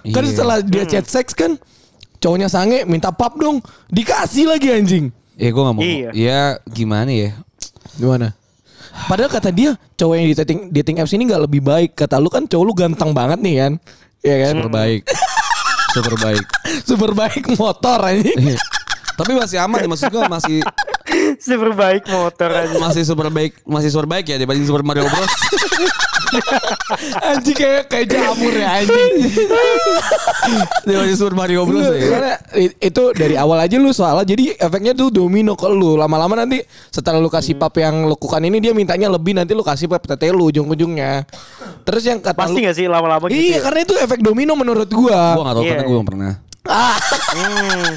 [0.06, 0.30] kan Iya.
[0.32, 1.61] setelah dia chat seks kan
[2.16, 3.61] cowoknya sange minta pap dong.
[3.88, 5.12] Dikasih lagi anjing.
[5.37, 5.84] Ya gue gak mau.
[5.84, 6.08] Iya.
[6.16, 7.37] Ya gimana ya.
[7.94, 8.32] Gimana?
[9.05, 11.91] Padahal kata dia cowok yang di dating, dating apps ini nggak lebih baik.
[11.97, 13.73] Kata lu kan cowok lu ganteng banget nih kan.
[14.25, 14.55] Iya kan?
[14.57, 15.00] Super baik.
[15.95, 16.45] Super baik.
[16.88, 18.38] Super baik motor anjing.
[18.38, 18.59] Iya.
[19.14, 20.59] Tapi masih aman ya maksud gue masih
[21.44, 22.75] Super baik motor aja.
[22.80, 25.28] masih super baik masih super baik ya dibanding Super Mario Bros.
[27.30, 29.12] anjing kayak kayak jamur ya anjing.
[30.88, 31.85] dibanding Super Mario Bros.
[31.85, 32.09] Lu, ya.
[32.09, 32.33] karena
[32.81, 37.20] itu dari awal aja lu salah jadi efeknya tuh domino ke lu lama-lama nanti setelah
[37.20, 40.48] lu kasih pap yang lakukan ini dia mintanya lebih nanti lu kasih pap tete lu
[40.48, 41.24] ujung-ujungnya
[41.85, 43.37] terus yang kata Pasti lu gak sih lama-lama gitu?
[43.37, 43.61] iya ya?
[43.61, 45.88] karena itu efek domino menurut gua Gue gak tau Iya, karena iya.
[45.88, 46.33] gue belum pernah.
[46.64, 47.92] Hmm.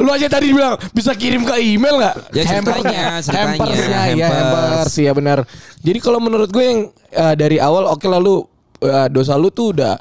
[0.00, 4.32] lu aja tadi bilang bisa kirim ke email nggak Ya, ceritanya, ceritanya, hampersnya ya hampers.
[4.32, 5.38] hampers ya benar
[5.78, 8.42] jadi kalau menurut gue yang eh, dari awal oke lalu
[9.08, 9.98] dosa lu tuh udah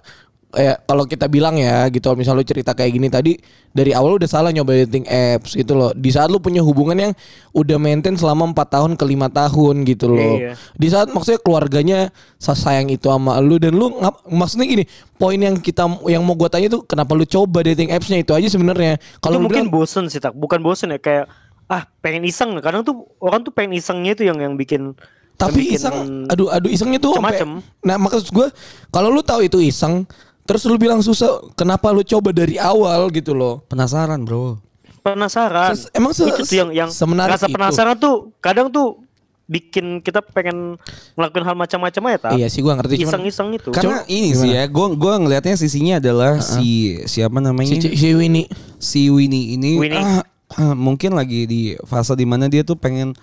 [0.53, 3.35] eh, kalau kita bilang ya gitu misal lu cerita kayak gini tadi
[3.69, 6.95] dari awal lu udah salah nyoba dating apps gitu loh di saat lu punya hubungan
[6.95, 7.13] yang
[7.51, 10.53] udah maintain selama 4 tahun ke lima tahun gitu loh Iya.
[10.73, 11.99] di saat maksudnya keluarganya
[12.35, 13.91] sa- sayang itu sama lu dan lu
[14.25, 14.83] maksudnya gini
[15.13, 18.47] poin yang kita yang mau gua tanya tuh kenapa lu coba dating appsnya itu aja
[18.47, 21.27] sebenarnya Kalau mungkin bilang bosen sih tak, bukan bosen ya kayak
[21.67, 22.55] ah pengen iseng.
[22.57, 24.95] Kadang tuh orang tuh pengen isengnya itu yang yang bikin
[25.35, 27.61] tapi yang bikin iseng aduh aduh isengnya tuh Macem-macem.
[27.79, 28.47] nah maksud gue
[28.89, 30.07] kalau lu tahu itu iseng
[30.47, 34.57] terus lu bilang susah kenapa lu coba dari awal gitu loh Penasaran bro.
[35.03, 35.71] penasaran.
[35.71, 37.55] Ses- emang se- itu tuh yang yang semenarik rasa itu?
[37.55, 38.99] penasaran tuh kadang tuh
[39.47, 40.75] bikin kita pengen
[41.15, 42.31] ngelakuin hal macam-macam aja tak.
[42.35, 43.71] iya sih gue ngerti Iseng-iseng itu.
[43.71, 48.51] Karena ini sih ya, gue gua ngelihatnya sisinya adalah si siapa namanya si, si Winnie
[48.75, 50.03] si Winnie ini Winnie.
[50.03, 50.27] ah,
[50.59, 53.15] ah, mungkin lagi di fase di mana dia tuh pengen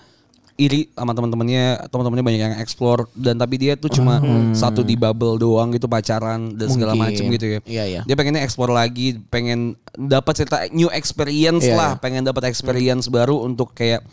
[0.54, 4.22] iri sama teman-temannya teman-temannya banyak yang explore dan tapi dia tuh cuma
[4.54, 7.10] satu di bubble doang gitu pacaran dan segala Mungkin.
[7.10, 8.00] macem gitu ya Iya, iya.
[8.06, 12.02] dia pengennya explore lagi pengen dapat cerita new experience Iya, lah iya.
[12.02, 14.06] pengen dapat experience baru untuk kayak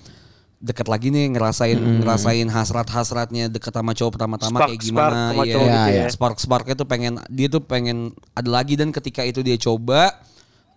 [0.62, 5.54] deket lagi nih ngerasain ngerasain hasrat-hasratnya deket sama cowok pertama-tama kayak spark gimana sama iya.
[5.54, 6.06] cowok gitu ya.
[6.14, 10.22] spark sparknya tuh pengen dia tuh pengen ada lagi dan ketika itu dia coba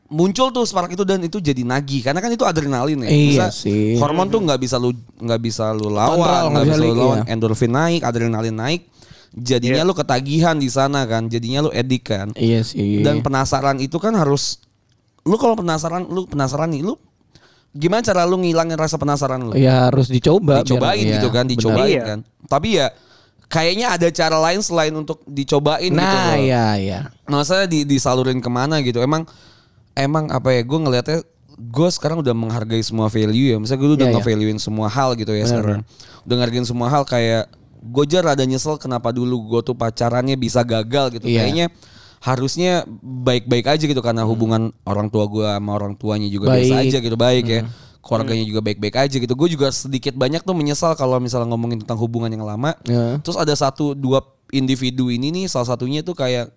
[0.06, 2.02] muncul tuh spark itu dan itu jadi nagih.
[2.02, 3.08] Karena kan itu adrenalin ya.
[3.08, 3.96] Iya Bisa- sih.
[3.96, 7.18] hormon tuh nggak bisa lu nggak bisa lu lawan nggak bisa bisa lu lawan.
[7.18, 7.32] iya.
[7.32, 8.82] endorfin naik adrenalin naik.
[9.34, 9.88] Jadinya Iya.
[9.88, 11.26] lu ketagihan di sana kan.
[11.26, 12.30] Jadinya lu edik kan.
[12.34, 13.02] Iya sih.
[13.02, 14.62] Dan penasaran itu kan harus
[15.22, 16.94] lu kalau penasaran lu penasaran nih lu
[17.72, 19.52] gimana cara lu ngilangin rasa penasaran lu?
[19.54, 21.52] Ya harus dicoba biar- dicobain iya, gitu kan benar.
[21.58, 22.04] dicobain Iya.
[22.06, 22.18] kan.
[22.46, 22.86] Tapi ya
[23.44, 26.98] kayaknya ada cara lain selain untuk dicobain gitu nah iya iya.
[27.26, 28.98] Maksudnya di, disalurin ke mana gitu.
[28.98, 29.26] Emang
[29.94, 31.22] Emang apa ya Gue ngelihatnya
[31.54, 33.56] Gue sekarang udah menghargai semua value ya.
[33.62, 34.18] Misalnya gue udah Iya, iya.
[34.18, 35.80] nge-valuein semua hal gitu ya Benar, sekarang.
[36.26, 37.44] Udah ngehargain semua hal kayak
[37.84, 41.30] Gue aja rada nyesel kenapa dulu gue tuh pacarannya bisa gagal gitu.
[41.30, 41.46] Iya.
[41.46, 41.66] Kayaknya
[42.24, 42.72] harusnya
[43.04, 46.64] baik-baik aja gitu Karena hubungan orang tua gue sama orang tuanya juga Baik.
[46.66, 47.60] biasa aja gitu Baik ya.
[48.04, 49.32] Keluarganya juga baik-baik aja gitu.
[49.32, 52.76] Gue juga sedikit banyak tuh menyesal kalau misalnya ngomongin tentang hubungan yang lama.
[52.84, 53.16] Ya.
[53.24, 54.20] Terus ada satu dua
[54.52, 56.52] individu ini nih salah satunya tuh kayak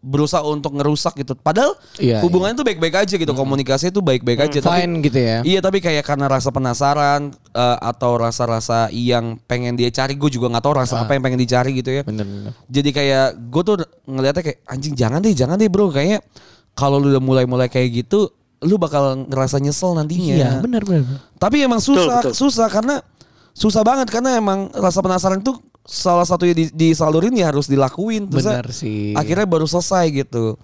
[0.00, 1.36] berusaha untuk ngerusak gitu.
[1.36, 4.58] Padahal Iya, hubungannya tuh baik-baik aja gitu, komunikasi tuh baik-baik aja.
[4.64, 5.38] Tapi- Fine gitu ya.
[5.44, 10.48] Iya tapi kayak karena rasa penasaran eh, atau rasa-rasa yang pengen dia cari, gue juga
[10.48, 12.02] nggak tahu rasa apa yang pengen dicari gitu ya.
[12.02, 12.56] Bener-bener.
[12.72, 13.76] Jadi kayak gue tuh
[14.08, 15.92] ngeliatnya kayak anjing jangan deh, jangan deh bro.
[15.92, 16.24] Kayaknya
[16.72, 18.32] kalau lu udah mulai-mulai kayak gitu,
[18.64, 20.34] lu bakal ngerasa nyesel nantinya.
[20.36, 21.28] Iya, benar benar.
[21.36, 22.32] Tapi emang susah, betul.
[22.32, 23.04] susah karena
[23.52, 25.52] susah banget karena emang rasa penasaran itu
[25.90, 28.30] salah satunya di, disalurin ya harus dilakuin.
[28.30, 29.10] Terus Benar sih.
[29.18, 30.54] Akhirnya baru selesai gitu.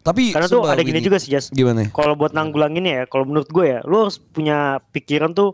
[0.00, 1.52] Tapi Karena tuh ada gini juga sih Jas.
[1.52, 1.92] Gimana?
[1.92, 5.52] Kalau buat nanggulanginnya ya, kalau menurut gue ya, lu harus punya pikiran tuh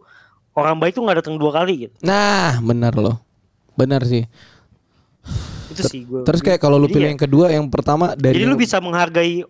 [0.54, 1.94] orang baik tuh nggak datang dua kali gitu.
[2.06, 3.18] Nah, benar loh.
[3.74, 4.22] Benar sih.
[5.74, 6.22] Itu sih gue.
[6.22, 8.78] Terus kayak kalau lu Jadi pilih ya- yang kedua, yang pertama dari Jadi lu bisa
[8.78, 9.42] menghargai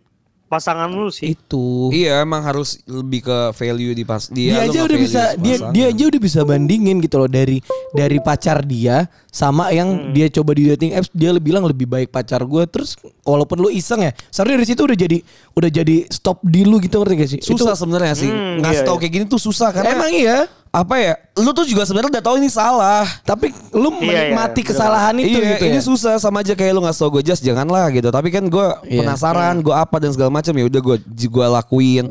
[0.46, 1.34] pasangan lu sih.
[1.34, 1.90] itu.
[1.90, 5.74] Iya emang harus lebih ke value di pas dia lu aja udah bisa dia pasangan.
[5.74, 7.58] dia aja udah bisa bandingin gitu loh dari
[7.90, 12.08] dari pacar dia sama yang dia coba di dating apps dia lebih bilang lebih baik
[12.10, 15.18] pacar gue terus walaupun lu iseng ya sebenarnya dari situ udah jadi
[15.52, 18.88] udah jadi stop di lu gitu ngerti gak sih susah sebenarnya sih Hmm, ngasih iya,
[18.88, 19.00] tau iya.
[19.06, 20.38] kayak gini tuh susah karena emang iya
[20.76, 23.08] apa ya lu tuh juga sebenarnya udah tahu ini salah.
[23.22, 24.68] Tapi lu Iya, iya, menikmati bener.
[24.68, 25.84] kesalahan itu iya gitu ini ya?
[25.84, 28.08] susah sama aja kayak lu ngasih tau gue just janganlah gitu.
[28.08, 29.00] Tapi kan gue Iya.
[29.00, 32.06] penasaran gue apa dan segala macam ya udah gue gue lakuin.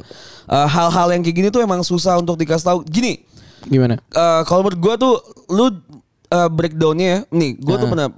[0.45, 3.21] Eh, hal-hal yang kayak gini tuh emang susah untuk dikasih tahu gini
[3.65, 3.97] gimana?
[3.97, 5.13] eh, kalau menurut gue tuh
[5.47, 5.65] lu
[6.27, 7.19] eh, breakdownnya ya.
[7.29, 7.91] Nih gue tuh Nah.
[7.91, 8.09] pernah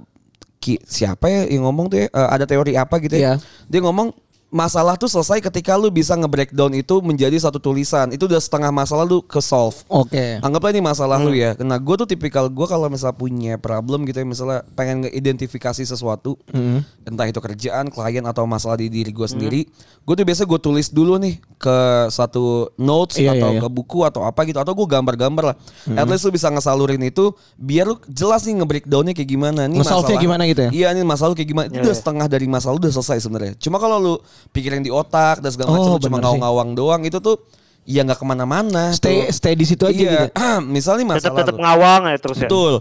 [0.58, 2.06] Ki, siapa ya yang ngomong tuh ya?
[2.08, 3.20] Eh, ada teori apa gitu ya?
[3.20, 3.32] Iya.
[3.64, 4.10] dia ngomong
[4.48, 9.04] masalah tuh selesai ketika lu bisa nge-breakdown itu menjadi satu tulisan itu udah setengah masalah
[9.04, 11.36] lu ke solve oke Anggaplah ini masalah lu Hmm.
[11.36, 11.50] ya.
[11.60, 16.40] Nah, gue tuh tipikal gue kalau misalnya punya problem gitu ya, misalnya pengen ngeidentifikasi sesuatu,
[16.48, 16.80] Hmm.
[17.02, 19.60] entah itu kerjaan, klien atau masalah di diri gue sendiri,
[20.00, 23.60] gue tuh biasa gue tulis dulu nih ke satu notes Iya, atau iya, iya.
[23.60, 25.56] ke buku atau apa gitu, atau gue gambar-gambar lah.
[25.84, 25.94] Hmm.
[25.94, 29.66] At least lu bisa ngesalurin itu, biar lu jelas nih nge-breakdownnya kayak gimana.
[29.66, 30.70] Nih Nge-solve-nya masalah- gimana gitu ya?
[30.72, 31.66] Iya, ini masalah lu kayak gimana.
[31.66, 32.00] Itu Iya, udah iya.
[32.00, 33.52] setengah dari masalah lu udah selesai sebenarnya.
[33.58, 34.14] Cuma kalau lu
[34.48, 37.36] pikirin di otak dan segala macam, Oh, cuma ngawang-ngawang doang, itu tuh
[37.82, 38.92] ya nggak ke mana-mana.
[38.92, 39.32] stay tuh.
[39.32, 40.10] stay di situ aja iya.
[40.28, 40.44] gitu
[40.76, 41.62] misalnya nih Tetap masalah tetap lu.
[41.62, 42.42] ngawang ya terus ya.
[42.44, 42.72] Betul.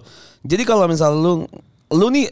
[0.44, 1.34] Jadi kalau misal lu
[1.90, 2.28] lu nih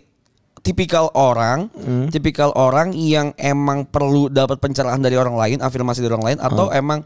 [0.59, 2.09] tipikal orang, Hmm.
[2.09, 6.67] tipikal orang yang emang perlu dapat pencerahan dari orang lain, afirmasi dari orang lain atau
[6.69, 7.05] emang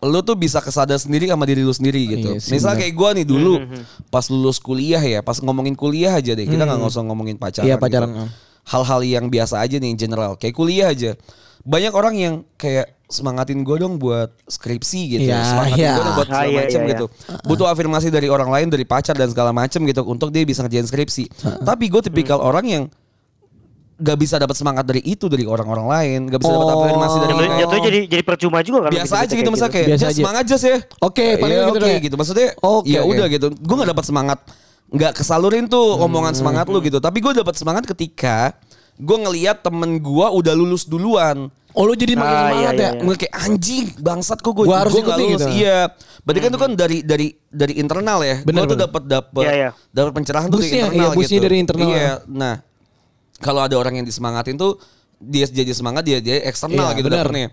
[0.00, 2.30] lu tuh bisa kesadar sendiri sama diri lu sendiri gitu.
[2.34, 3.60] Iya Misal kayak gua nih dulu
[4.08, 6.44] pas lulus kuliah ya, pas ngomongin kuliah aja deh.
[6.44, 7.66] Kita nggak usah ngomongin pacaran.
[7.66, 8.20] Iya, pacaran, gitu.
[8.22, 8.28] mm.
[8.62, 11.16] Hal-hal yang biasa aja nih general, kayak kuliah aja.
[11.60, 15.92] Banyak orang yang kayak semangatin gue dong buat skripsi gitu, Iya, semangatin iya.
[15.92, 16.92] gue dong buat Ah, segala iya, macam iya, iya.
[16.94, 17.04] gitu.
[17.44, 20.86] Butuh afirmasi dari orang lain, dari pacar dan segala macam gitu untuk dia bisa ngerjain
[20.86, 21.24] skripsi.
[21.60, 22.84] Tapi gue tipikal orang yang
[23.96, 26.80] gak bisa dapat semangat dari itu dari orang-orang lain, gak bisa dapat Oh.
[26.80, 28.90] afirmasi dari Jatuh, kayak- jatuhnya jadi jadi percuma juga kan.
[28.90, 30.20] biasa aja gitu misalnya kayak Biasa "Jas, aja.
[30.24, 30.78] semangat aja ya.
[31.02, 31.98] Oke, paling Iya, gitu oke deh.
[32.00, 32.14] gitu.
[32.16, 33.10] Maksudnya Oke, ya oke.
[33.12, 33.46] udah gitu.
[33.52, 34.38] Gue gak dapat semangat
[34.90, 36.96] nggak kesalurin tuh Hmm, omongan semangat lu gitu.
[36.96, 38.56] Tapi gue dapat semangat ketika
[39.00, 41.48] gue ngelihat temen gue udah lulus duluan.
[41.70, 43.02] oh lu jadi makin Ah, semangat iya, ya iya.
[43.06, 45.46] Gue kayak anjing bangsat kok gue Gua harus gua ikuti gitu.
[45.54, 45.78] Iya.
[46.20, 48.36] Berarti kan itu kan dari dari dari internal ya.
[48.42, 49.70] Bener, Gue tuh dapat dapat Iya, iya.
[49.88, 51.46] dapat pencerahan tuh dari internal iya, boostnya gitu.
[51.46, 51.88] dari internal.
[51.94, 52.12] Iya.
[52.26, 52.54] Nah,
[53.38, 54.82] kalau ada orang yang disemangatin tuh
[55.16, 57.22] dia jadi semangat dia dia eksternal Iya, gitu bener.
[57.30, 57.48] dapetnya.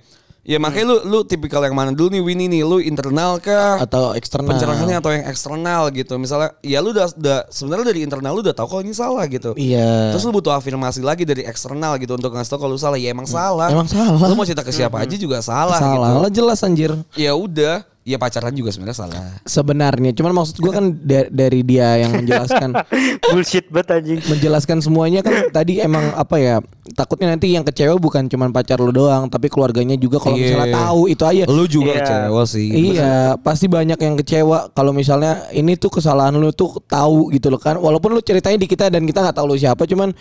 [0.48, 4.16] Ya makanya lu lu tipikal yang mana dulu nih Winnie nih lu internal kah atau
[4.16, 6.16] eksternal pencerahannya atau yang eksternal gitu.
[6.16, 9.52] Misalnya ya lu udah, udah sebenarnya dari internal lu udah tahu kalau ini salah gitu.
[9.60, 12.96] iya Terus lu butuh afirmasi lagi dari eksternal gitu untuk ngasih tau kalau lu salah.
[12.96, 13.68] Ya emang salah.
[13.68, 14.16] Emang salah.
[14.24, 16.24] Lu mau cerita ke siapa aja juga salah, salah gitu.
[16.24, 19.20] lah jelas anjir Ya udah, ya pacaran juga sebenarnya salah.
[19.44, 22.72] sebenarnya cuman maksud gua kan da- dari dia yang menjelaskan
[23.28, 24.20] Bullshit banget anjing.
[24.24, 26.56] menjelaskan semuanya kan tadi emang apa ya
[26.90, 30.44] takutnya nanti yang kecewa bukan cuman pacar lu doang tapi keluarganya juga kalau Iya.
[30.48, 32.00] misalnya tahu itu aja Lu juga Iya.
[32.00, 32.68] kecewa sih.
[32.70, 37.58] Iya, pasti banyak yang kecewa kalau misalnya ini tuh kesalahan lu tuh tahu gitu loh
[37.58, 37.76] kan.
[37.76, 40.16] Walaupun lu ceritanya di kita dan kita nggak tahu lu siapa, cuman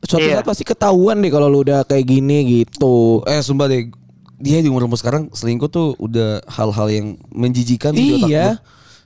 [0.00, 0.38] suatu Iya.
[0.38, 3.24] saat pasti ketahuan deh kalau lu udah kayak gini gitu.
[3.24, 3.90] Eh sumpah deh,
[4.42, 8.46] dia di umur umur sekarang selingkuh tuh udah hal-hal yang menjijikan sih di otak Iya.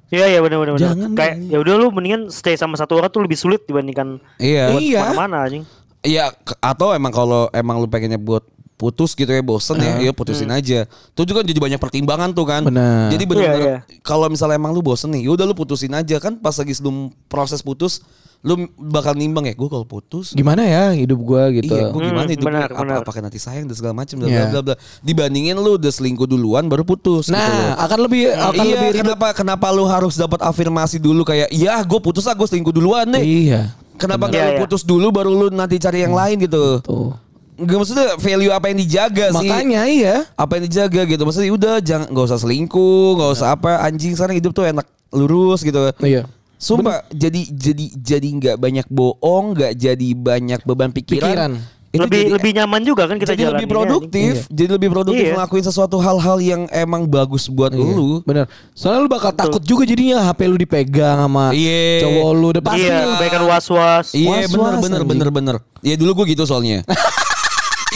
[0.07, 0.79] Iya iya benar benar.
[0.79, 4.73] Jangan Kayak ya udah lu mendingan stay sama satu orang tuh lebih sulit dibandingkan Iya.
[4.73, 5.03] buat Iya.
[5.13, 5.67] mana anjing.
[6.01, 6.31] Iya,
[6.63, 10.85] atau emang kalau emang lu pengennya buat putus gitu ya bosen ya, ya putusin aja.
[11.13, 12.63] Tuh juga jadi banyak pertimbangan tuh kan.
[12.63, 13.09] Benar.
[13.09, 16.53] Jadi benar-benar Iya, kalau misalnya emang lu bosen nih, yaudah lu putusin aja kan pas
[16.53, 18.05] lagi sebelum proses putus,
[18.45, 21.73] lu bakal nimbang ya, gue kalau putus Gimana ya hidup gua gitu.
[21.73, 22.97] Iya, gue gimana Hmm, hidup benar, apa, benar.
[23.01, 24.53] apakah nanti sayang dan segala macam bla Iya.
[24.53, 24.75] bla bla.
[25.01, 27.43] Dibandingin lu udah selingkuh duluan baru putus gitu loh.
[27.43, 31.81] nah, akan lebih akan iya, lebih kenapa kenapa lu harus dapat afirmasi dulu kayak, "Ya,
[31.81, 33.61] gue putus ah, gue selingkuh duluan nih." Iya.
[33.97, 34.61] Kenapa nggak Iya, lu iya.
[34.61, 36.85] putus dulu baru lu nanti cari yang lain gitu?
[36.85, 37.17] Tuh.
[37.57, 39.49] Gak maksudnya value apa yang dijaga sih?
[39.49, 40.17] Makanya iya.
[40.37, 41.23] Apa yang dijaga gitu?
[41.25, 45.65] Maksudnya udah jangan nggak usah selingkuh, nggak usah apa anjing sekarang hidup tuh enak lurus
[45.65, 45.89] gitu.
[45.99, 46.29] Iya.
[46.57, 51.25] Sumpah jadi jadi jadi nggak banyak bohong, nggak jadi banyak beban pikiran.
[51.25, 51.53] Pikiran.
[51.87, 55.25] Itu lebih jadi- lebih nyaman juga kan kita jadi lebih jalaninnya, produktif, jadi lebih produktif
[55.25, 55.33] Iya.
[55.33, 58.21] ngelakuin sesuatu hal-hal yang emang bagus buat lu.
[58.21, 58.45] Bener.
[58.77, 62.05] Soalnya lu bakal takut juga jadinya HP lu dipegang sama Iya.
[62.05, 62.49] cowok lu.
[62.61, 62.85] Pasti.
[62.85, 64.07] Iya, kebaikan was-was.
[64.13, 65.09] Iya Was-was, bener bener anjing.
[65.09, 65.57] bener bener.
[65.81, 66.85] Iya dulu gue gitu soalnya.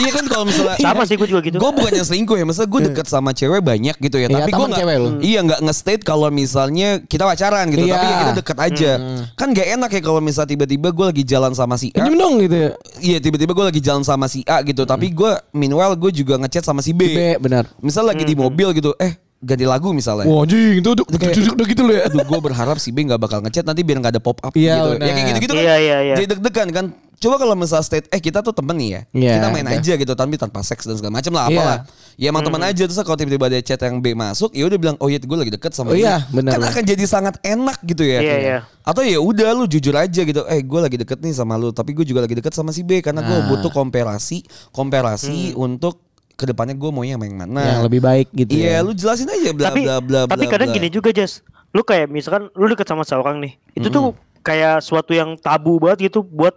[0.01, 1.57] iya kan kalau misalnya Sama sih gue juga gitu.
[1.61, 4.27] Gue bukannya selingkuh ya, maksudnya gue deket sama cewek banyak gitu ya.
[4.33, 5.09] Iya, tapi gue lu.
[5.21, 7.85] iya nggak nge-state kalau misalnya kita pacaran gitu.
[7.87, 7.95] Iya.
[7.95, 8.91] Tapi ya kita deket aja.
[9.37, 12.01] Kan gak enak ya kalau misalnya tiba-tiba gue lagi jalan sama si A.
[12.01, 12.71] Pinjem dong gitu ya.
[12.99, 14.83] Iya tiba-tiba gue lagi jalan sama si A gitu.
[14.89, 17.13] Tapi gue meanwhile gue juga ngechat sama si B.
[17.13, 17.69] B, benar.
[17.85, 20.29] Misal lagi di mobil gitu, eh ganti lagu misalnya.
[20.29, 22.03] Wah anjing itu udah udah udah gitu lu ya.
[22.13, 24.77] Aduh gue berharap si B gak bakal ngechat nanti biar gak ada pop up Iya,
[24.77, 24.89] gitu.
[24.97, 25.07] benar.
[25.09, 25.65] Ya kayak gitu-gitu kan.
[25.65, 26.15] Iya, iya, iya.
[26.21, 26.87] Jadi deg-degan kan.
[27.21, 29.01] Coba kalau misal state eh kita tuh temen nih ya.
[29.13, 29.77] Iya, kita main oke.
[29.77, 31.53] aja gitu tapi tanpa seks dan segala macam lah Iya.
[31.53, 31.79] apalah.
[32.17, 34.97] Ya emang teman aja terus kalau tiba-tiba ada chat yang B masuk ya udah bilang
[34.97, 36.01] oh iya gue lagi deket sama Oh dia.
[36.01, 38.19] iya, benar, Kan akan jadi sangat enak gitu ya.
[38.19, 38.59] Iya, iya.
[38.83, 40.41] Atau ya udah lu jujur aja gitu.
[40.47, 42.99] Eh gue lagi deket nih sama lu tapi gue juga lagi deket sama si B
[42.99, 43.49] karena gue Nah.
[43.49, 46.01] butuh komparasi komparasi untuk
[46.33, 47.63] ke depannya gue maunya sama yang mana.
[47.71, 48.79] Yang lebih baik gitu Iya, ya.
[48.81, 50.77] lu jelasin aja bla tapi bla bla tapi bla, kadang bla.
[50.81, 55.13] gini juga Jas lu kayak misalkan lu deket sama seorang nih itu tuh kayak suatu
[55.13, 56.57] yang tabu banget gitu buat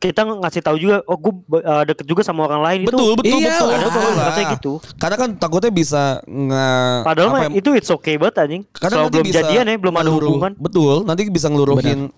[0.00, 3.48] kita ngasih tahu juga oh gue deket juga sama orang lain Betul, itu betul, Iya
[3.52, 3.68] betul.
[3.68, 4.26] Betul lah.
[4.32, 4.72] rasanya gitu.
[4.96, 6.68] Karena kan takutnya bisa nge
[7.04, 9.76] padahal apa mah ya, itu it's okay banget anjing Soal nanti belum bisa jadian ya
[9.76, 12.08] belum ada hubungan Betul, nanti bisa ngeluruhin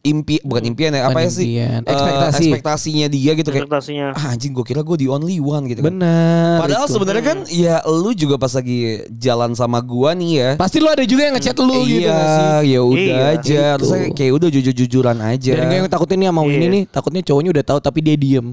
[0.00, 1.46] impi bukan impian ya, apa Bukan ya sih?
[1.50, 2.40] impian, ekspektasi.
[2.42, 5.92] ekspektasinya dia gitu kayak ekspektasinya ah, anjing gue kira gue the only one gitu kan.
[5.92, 6.56] Benar.
[6.58, 8.80] Padahal sebenarnya kan ya lu juga pas lagi
[9.12, 10.50] jalan sama gua nih ya.
[10.56, 12.48] pasti lu ada juga yang ngechat lu gitu iya, gak sih?
[12.66, 13.40] ya udah Iya, aja.
[13.44, 13.76] gitu.
[13.76, 15.52] Terus kayak- kayak udah jujur-jujuran aja.
[15.54, 16.68] Dan yang takutin nih sama ini Iya.
[16.70, 18.46] nih, takutnya cowoknya udah tahu tapi dia diem.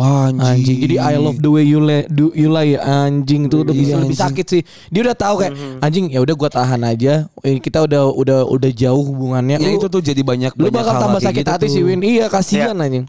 [0.00, 0.40] Anjing.
[0.40, 0.78] Anjing.
[0.80, 4.16] Jadi I love the way you lay, do you lie anjing tuh udah Iya, lebih
[4.16, 4.62] sakit sih.
[4.88, 7.28] Dia udah tahu kayak anjing ya udah gua tahan aja.
[7.40, 9.56] Eh, Kita udah udah udah jauh hubungannya.
[9.56, 11.72] ya Lu- itu tuh jadi banyak lu banyak bakal tambah sakit gitu hati tuh.
[11.72, 12.00] sih Win.
[12.00, 13.04] Iya kasihan anjing.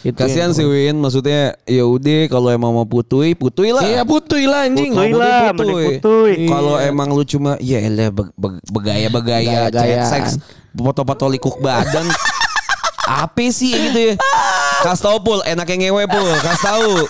[0.00, 3.80] Itu Kasihan sih Win, maksudnya ya udah kalau emang mau putui, putui lah.
[3.80, 4.92] Iya putuy lah anjing.
[4.92, 5.84] Kalau lah, mending putuy.
[5.96, 6.32] putuy.
[6.44, 6.92] Kalau Iya.
[6.92, 10.30] emang lu cuma ya elah be- be- begaya-begaya, chat seks,
[10.70, 12.04] foto-foto likuk badan.
[13.04, 14.14] Apa sih gitu ya?
[14.84, 17.08] Kas tau pul, enaknya ngewe pul, kas tau.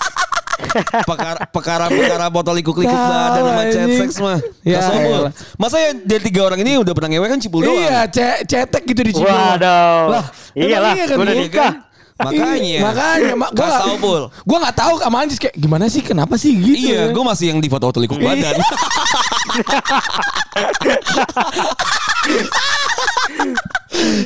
[1.51, 4.39] Perkara foto likuk likuk Tahu, badan sama chat seks mah.
[4.63, 5.19] Ya, Kas tau pul.
[5.27, 5.31] elah.
[5.59, 7.75] Masa ya dari tiga orang ini udah pernah ngewe kan cipul doang.
[7.75, 9.59] Iya, ce- cetek gitu di Cibinong.
[9.59, 9.99] Waduh.
[10.09, 11.71] Lah, Iyalah, iya kan, udah nikah.
[12.15, 12.55] Makanya.
[12.63, 14.21] Iya, makanya mak gua tau pul.
[14.47, 16.87] Gua enggak tahu sama Anjis kayak gimana sih kenapa sih gitu.
[16.87, 17.11] Iya, ya?
[17.11, 18.55] gue masih yang di foto-foto likuk badan.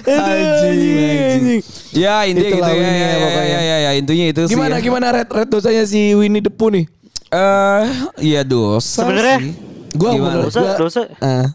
[0.06, 1.62] anjing.
[1.93, 3.49] Ya intinya Itulah gitu ya, Winnie ya, ya, ya, pokoknya.
[3.49, 4.54] ya, ya, ya, intinya itu sih.
[4.54, 4.82] Gimana ya.
[4.82, 6.86] gimana red red dosanya si Winnie the Pooh nih?
[7.30, 7.84] Eh,
[8.23, 9.54] iya dosa Sebenarnya.
[9.93, 10.25] Gua Gimana?
[10.30, 11.02] menurut Dosa- gua, dosa.
[11.19, 11.47] Ah,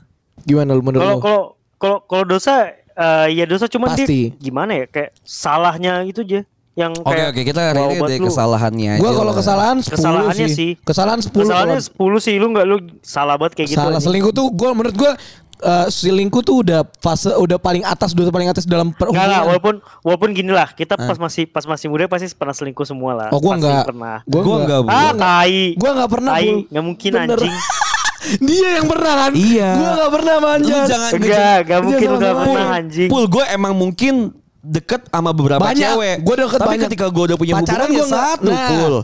[0.42, 1.22] gimana lu menurut Kalau lu?
[1.22, 1.42] kalau
[1.78, 2.54] kalau kalau dosa
[2.94, 4.04] eh, ya dosa cuma Pasti.
[4.04, 6.40] dia gimana ya kayak salahnya itu aja
[6.74, 9.00] yang Oke kayak oke kita hari ini dari kesalahannya aja.
[9.00, 9.38] Gua kalau lah.
[9.38, 10.56] kesalahan 10 Kesalahannya sih.
[10.56, 10.70] sih.
[10.76, 13.78] Kesalahan 10 Kesalahannya kalau 10 sih lu nggak lu salah banget kayak gitu.
[13.78, 15.14] salah selingkuh tuh gua menurut gua
[15.56, 19.42] eh, selingkuh tuh udah fase udah paling atas udah paling atas dalam Enggak lah, perhubungan.
[19.46, 23.28] walaupun walaupun gini lah, kita pas masih pas masih muda pasti pernah selingkuh semua lah.
[23.30, 23.84] Oh gua Pasti enggak.
[23.86, 24.16] pernah.
[24.24, 24.80] Gua Gua enggak.
[24.82, 24.98] enggak.
[24.98, 25.62] Ah, tai.
[25.74, 26.58] Gua enggak pernah, Tai, Bu.
[26.68, 27.38] nggak mungkin Bener.
[27.38, 27.54] anjing.
[28.40, 29.32] Dia yang pernah kan?
[29.32, 29.70] Iya.
[29.74, 30.86] Gua enggak pernah Lu manjat.
[30.86, 33.08] jangan Enggak, enggak mungkin enggak pernah anjing.
[33.08, 34.14] Pul gue emang mungkin
[34.60, 35.92] deket sama beberapa Banyak.
[35.92, 36.16] cewek.
[36.20, 36.84] Gua deket Tapi banyak.
[36.88, 38.24] ketika gue udah punya Pacaran hubungan ya gua enggak.
[38.30, 38.68] satu, Nah.
[38.70, 38.94] Pul.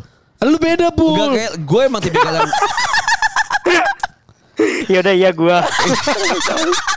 [0.42, 1.10] Lu beda, Pul.
[1.12, 2.50] Enggak kayak gue emang tipikal yang
[4.86, 5.58] Ya udah iya gua.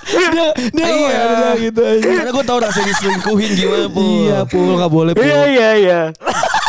[0.04, 0.92] dia dia Iya.
[0.92, 1.20] iya.
[1.26, 2.08] ada gitu aja.
[2.14, 4.04] Karena gue tau rasanya diselingkuhin gimana Pul.
[4.22, 5.24] Iya, Pul enggak boleh, Pul.
[5.24, 6.02] Iya iya iya.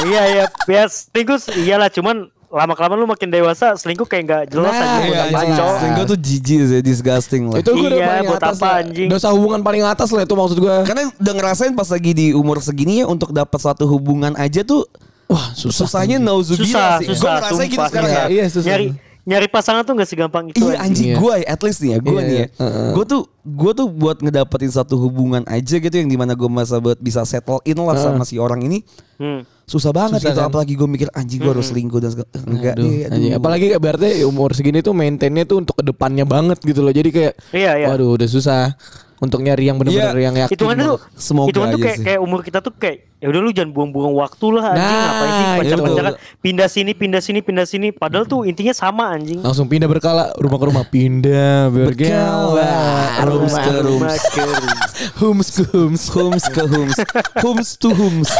[0.04, 4.70] Iya iya, ya selingkuh iyalah cuman lama kelamaan lu makin dewasa selingkuh kayak enggak jelas
[4.70, 5.56] Nah, aja Iya.
[5.58, 5.76] Cowok.
[5.76, 7.58] Selingkuh tuh jijik sih, disgusting lah.
[7.58, 8.80] Itu gue udah Iya, paling buat atas apa, lah.
[8.80, 9.08] anjing?
[9.10, 10.76] Dosa hubungan paling atas lah itu maksud gue.
[10.84, 14.86] Karena udah ngerasain pas lagi di umur segini ya untuk dapat satu hubungan aja tuh
[15.24, 15.88] Wah, susah.
[15.88, 17.06] susahnya nauzubillah Susah, sih.
[17.06, 18.22] Gue susah, ngerasain gitu sumpah, sekarang susah.
[18.22, 18.30] ya.
[18.30, 18.70] Iya, susah.
[18.70, 18.86] Nyari
[19.24, 20.60] nyari pasangan tuh enggak segampang itu.
[20.60, 21.16] Iya anjing Iya.
[21.16, 22.46] gue at least nih ya gue Iya, nih ya iya.
[22.54, 22.90] Heeh.
[22.92, 26.76] gue tuh gue tuh buat ngedapetin satu hubungan aja gitu yang di mana gue masa
[26.76, 28.84] buat bisa settle in lah sama si orang ini
[29.14, 29.46] Hmm.
[29.64, 30.50] susah banget Susah gitu kan?
[30.50, 33.30] apalagi gue mikir anjing gue harus selingkuh dan segala enggak Aduh, deh anjing.
[33.30, 33.38] aduh.
[33.38, 36.90] Apalagi berarti umur segini tuh maintainnya tuh untuk ke depannya banget gitu loh.
[36.90, 37.86] Jadi kayak, Iya, iya.
[37.86, 38.74] waduh udah susah
[39.22, 40.54] untuk nyari yang bener-bener Iya, yang yakin.
[40.58, 42.04] Hitungannya tuh Semoga hitungan tuh aja kayak sih.
[42.04, 44.84] kayak umur kita tuh kayak ya udah lu jangan buang-buang waktu lah anjing.
[44.84, 46.12] Nah, ngapain sih iya pacar-pacaran
[46.44, 47.88] pindah sini pindah sini pindah sini.
[47.94, 49.40] Padahal tuh intinya sama anjing.
[49.40, 50.84] langsung pindah berkala rumah ke rumah.
[50.84, 52.70] Pindah berkala.
[53.24, 54.14] Rooms ke rooms.
[55.22, 56.02] hums ke hums.
[56.12, 56.96] Hums ke hums.
[57.40, 58.30] Hums to hums.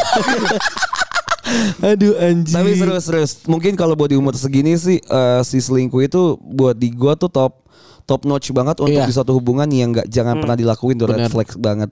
[1.81, 2.57] Aduh anjing.
[2.57, 6.89] Tapi serius-serius Mungkin kalau buat di umur segini sih eh, Si selingkuh itu Buat di
[6.89, 7.64] gue tuh top
[8.05, 9.05] Top notch banget Untuk Iya.
[9.05, 11.89] di suatu hubungan Yang nggak jangan pernah dilakuin tuh Red flag banget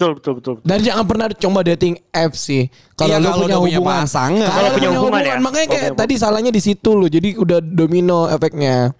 [0.00, 0.54] Betul betul betul.
[0.64, 2.72] Dan jangan pernah coba dating apps sih.
[2.96, 4.00] Kalau Iya, lu kalau punya udah punya hubungan.
[4.00, 4.40] pasangan.
[4.40, 5.44] Kalau Kalau punya hubungan, hubungan ya.
[5.44, 5.98] makanya kayak oke.
[6.00, 7.04] tadi salahnya di situ loh.
[7.04, 8.96] Jadi udah domino efeknya.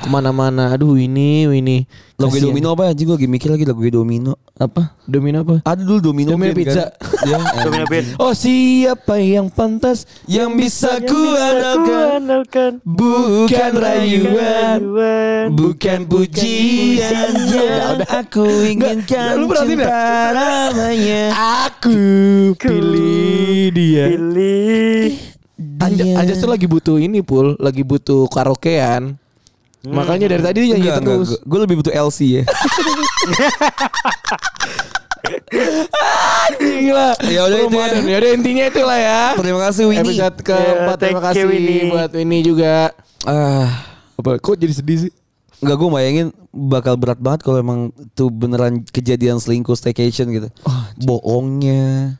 [0.00, 0.72] Ke mana-mana.
[0.72, 1.84] Aduh ini ini.
[2.16, 2.52] Lagu Kasian.
[2.52, 4.36] domino apa anjing gue lagi mikir lagi lagu domino.
[4.60, 4.96] apa?
[5.04, 5.64] Domino apa?
[5.64, 6.84] Ada dulu domino, Domino band pizza.
[7.20, 7.28] Kan?
[7.28, 8.16] Ya, Domino.
[8.16, 14.80] Oh siapa yang pantas Yang bisa Yang ku bisa ku andalkan bukan rayuan.
[15.52, 21.22] Bukan pujian yang aku inginkan Lu perhatiin cinta namanya
[21.68, 22.00] Aku
[22.56, 24.16] pilih dia.
[24.16, 25.12] Pilih.
[25.80, 29.19] Anja, Anjas tuh lagi butuh ini pul, lagi butuh karaokean.
[29.82, 31.32] Makanya dari tadi dia nyanyi Enggak, enggak, terus.
[31.40, 32.42] gue lebih butuh LC ya
[36.60, 37.08] Gila.
[37.22, 37.88] Ya udah itu ya.
[38.02, 39.20] Ya udah intinya itulah ya.
[39.36, 40.66] Terima kasih Winnie Episode keempat
[40.96, 41.82] Ya, terima thank you, kasih Winnie.
[41.88, 42.74] buat Winnie juga.
[43.22, 43.68] Ah,
[44.16, 44.36] Apa?
[44.36, 45.12] Kok jadi sedih sih?
[45.60, 47.78] Enggak gue bayangin bakal berat banget kalau emang
[48.10, 50.48] tuh beneran kejadian selingkuh staycation gitu.
[50.98, 52.16] Bohongnya.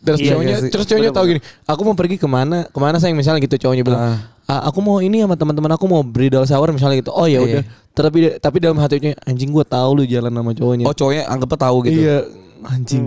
[0.00, 2.96] Terus Iya, cowoknya, iya terus cowoknya tahu gini, aku mau pergi ke mana, ke mana
[2.96, 4.16] sayang misalnya gitu cowoknya bilang, Ah.
[4.50, 7.10] "Ah, aku mau ini sama teman-teman aku mau bridal shower misalnya gitu.
[7.10, 7.40] Oh ya Iya.
[7.40, 7.62] udah.
[7.92, 10.84] Tapi tapi dalam hatinya anjing gua tahu lu jalan sama cowoknya.
[10.84, 11.98] Oh cowoknya anggapnya tahu gitu.
[12.00, 12.16] Iya,
[12.64, 13.04] anjing.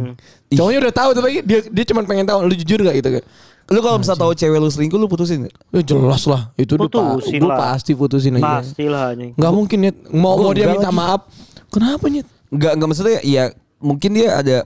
[0.49, 3.27] Cowoknya udah tahu tapi dia dia cuma pengen tahu lu jujur gak gitu kayak.
[3.65, 5.55] Lu kalau misalnya tahu cewek lu selingkuh lu putusin gak?
[5.71, 7.57] Ya jelas lah, itu udah pa- Putusin gua lah.
[7.65, 8.43] pasti putusin aja.
[8.59, 9.31] Pastilah anjing.
[9.33, 9.91] Nggak mungkin ya.
[10.09, 10.99] Mau mau dia enggak minta lagi.
[10.99, 11.21] maaf.
[11.67, 12.27] Kenapa nyet?
[12.47, 13.43] Enggak, enggak maksudnya ya
[13.79, 14.57] mungkin dia ada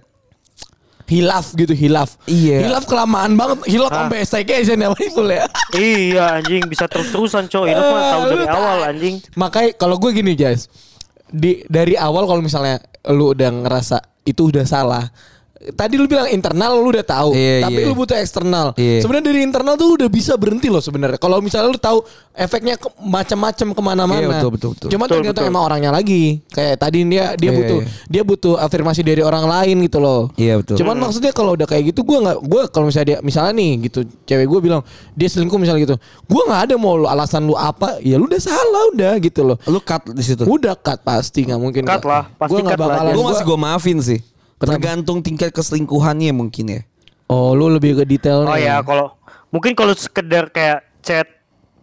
[1.08, 2.20] Hilaf gitu, hilaf.
[2.28, 2.68] Iya.
[2.68, 3.64] Hilaf kelamaan banget.
[3.66, 3.98] Hilaf Ah.
[4.06, 5.48] sampai staycation ya Full ya.
[5.72, 7.72] Iya anjing bisa terus-terusan coy.
[7.72, 9.16] Ini mah tahu Eh, dari lu awal anjing.
[9.34, 10.68] Makanya kalau gue gini guys,
[11.26, 15.08] di dari awal kalau misalnya lu udah ngerasa itu udah salah.
[15.70, 17.88] Tadi lu bilang internal lu udah tahu, Iya, tapi iya.
[17.88, 18.72] lu butuh eksternal.
[18.74, 19.02] Iya.
[19.02, 21.18] Sebenarnya dari internal tuh udah bisa berhenti loh sebenarnya.
[21.18, 22.00] Kalau misalnya lu tahu
[22.32, 24.22] efeknya ke- macam-macam ke mana-mana.
[24.22, 24.90] Iya, betul, betul, betul.
[24.90, 25.54] Cuma Betul, tergantung betul.
[25.54, 26.24] emang orangnya lagi.
[26.48, 27.88] Kayak tadi dia dia Iya, butuh iya.
[28.08, 30.30] dia butuh afirmasi dari orang lain gitu loh.
[30.34, 30.76] Iya, betul.
[30.78, 34.00] Cuman maksudnya kalau udah kayak gitu gue nggak gue kalau misalnya dia misalnya nih gitu
[34.24, 34.82] cewek gue bilang
[35.14, 38.38] dia selingkuh misalnya gitu gue nggak ada mau lu alasan lu apa ya lu udah
[38.38, 40.44] salah udah gitu loh lu cut di situ.
[40.44, 42.90] udah cut pasti nggak mungkin Cut lah, pasti gue nggak cut lah.
[42.94, 44.20] bakalan Gue gua- masih gue maafin sih.
[44.58, 44.74] Kenapa?
[44.76, 46.82] Tergantung tingkat keselingkuhannya mungkin ya.
[47.28, 49.14] oh lu lebih ke detailnya Oh ya kalau
[49.48, 51.28] mungkin kalau sekedar kayak chat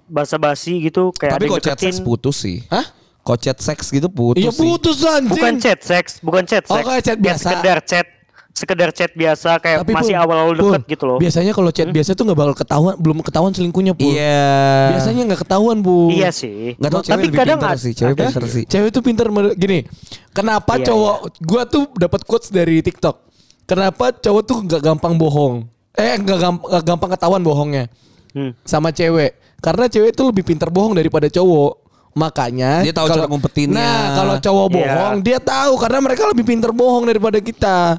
[0.04, 2.60] basa-basi gitu kayak Tapi kok chat seks putus sih.
[2.68, 2.84] Hah?
[3.22, 4.60] Kok chat seks gitu putus iya sih.
[4.60, 6.84] putus anjing Bukan chat seks, bukan chat Oh, seks.
[6.84, 7.40] kayak chat Ya, biasa.
[7.48, 8.06] sekedar chat,
[8.54, 11.18] sekedar chat biasa kayak masih Pul, awal-awal deket gitu loh.
[11.18, 14.94] biasanya kalau chat biasa tuh nggak bakal ketahuan belum ketahuan selingkuhnya pul Iya.
[14.94, 16.78] biasanya nggak ketahuan bu Iya sih.
[16.78, 17.92] Nggak tahu cewek Tapi lebih kadang pintar sih.
[17.92, 18.64] Cewek ada pintar sih.
[18.64, 19.82] Cewek tuh pinter mer- gini.
[20.30, 23.16] Kenapa Iya, cowok gua tuh dapat quotes dari TikTok.
[23.64, 25.66] Kenapa cowok tuh nggak gampang bohong?
[25.92, 27.90] Eh nggak gampang, gampang ketahuan bohongnya
[28.30, 28.54] Hmm.
[28.62, 29.34] sama cewek.
[29.58, 31.82] Karena cewek tuh lebih pinter bohong daripada cowok.
[32.14, 33.74] Makanya Dia tahu cara ngumpetinnya.
[33.74, 34.74] Nah, kalau cowok Iya.
[34.76, 37.98] bohong, dia tahu karena mereka lebih pinter bohong daripada kita.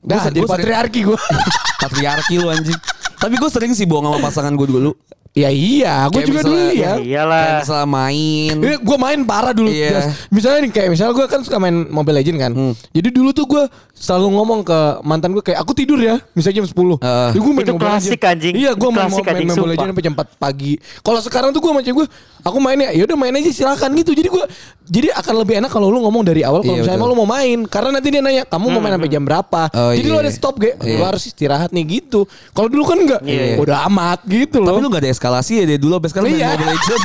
[0.00, 1.18] Sering- jadi patriarki gua.
[1.82, 2.80] Patriarki lu anjing.
[3.20, 4.92] Tapi gue sering sih bohong sama pasangan gue dulu.
[5.30, 6.92] Ya iya, Kayak juga dulu misalnya- ya.
[6.92, 7.38] Ya iyalah.
[7.40, 8.54] Kayak misalnya main.
[8.60, 9.70] Eh, gue main parah dulu.
[9.70, 10.10] Iya.
[10.28, 12.52] Misalnya nih kayak misalnya gue kan suka main Mobile Legend kan.
[12.52, 12.74] Hmm.
[12.90, 13.62] Jadi dulu tuh gue
[13.94, 16.98] selalu ngomong ke mantan gue kayak aku tidur ya, misalnya jam 10.
[16.98, 17.28] Heeh.
[17.30, 18.30] Jadi gue main Itu Mobile klasik, Legend.
[18.32, 18.54] anjing.
[18.56, 19.70] Iya, gue main, main Mobile sumpah.
[19.70, 20.72] Legend sampai jam 4 pagi.
[20.98, 22.06] Kalau sekarang tuh gue sama cewek gue,
[22.40, 24.10] aku main ya, yaudah main aja silakan gitu.
[24.10, 24.44] Jadi gue
[24.90, 27.14] jadi akan lebih enak kalau lu ngomong dari awal kalau Iya, misalnya betul.
[27.14, 27.58] lu mau main.
[27.64, 29.62] Karena nanti dia nanya, kamu mau main sampai jam berapa?
[29.70, 30.24] Oh, jadi lu iya.
[30.26, 31.06] ada stop gue, lu Iya.
[31.06, 32.26] harus istirahat nih gitu.
[32.50, 33.60] Kalau dulu kan enggak, Iya.
[33.60, 34.74] udah amat gitu loh.
[34.74, 36.48] Tapi lu gak ada eskalasi ya dari dulu sampai sekarang main Iya.
[36.56, 37.04] Mobile Legends.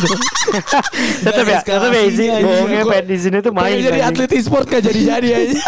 [1.27, 3.75] Tetap ya, tetap ya Eskalasinya, bohongnya pengen di sini tuh main.
[3.75, 5.61] Jadi atlet e-sport gak jadi-jadi aja.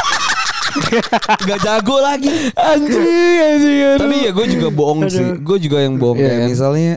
[1.51, 2.31] gak jago lagi.
[2.55, 3.03] anjing,
[3.43, 3.99] anjing.
[3.99, 5.27] Tapi ya gue juga bohong sih.
[5.43, 6.91] Gue juga yang bohong Iya, kayak misalnya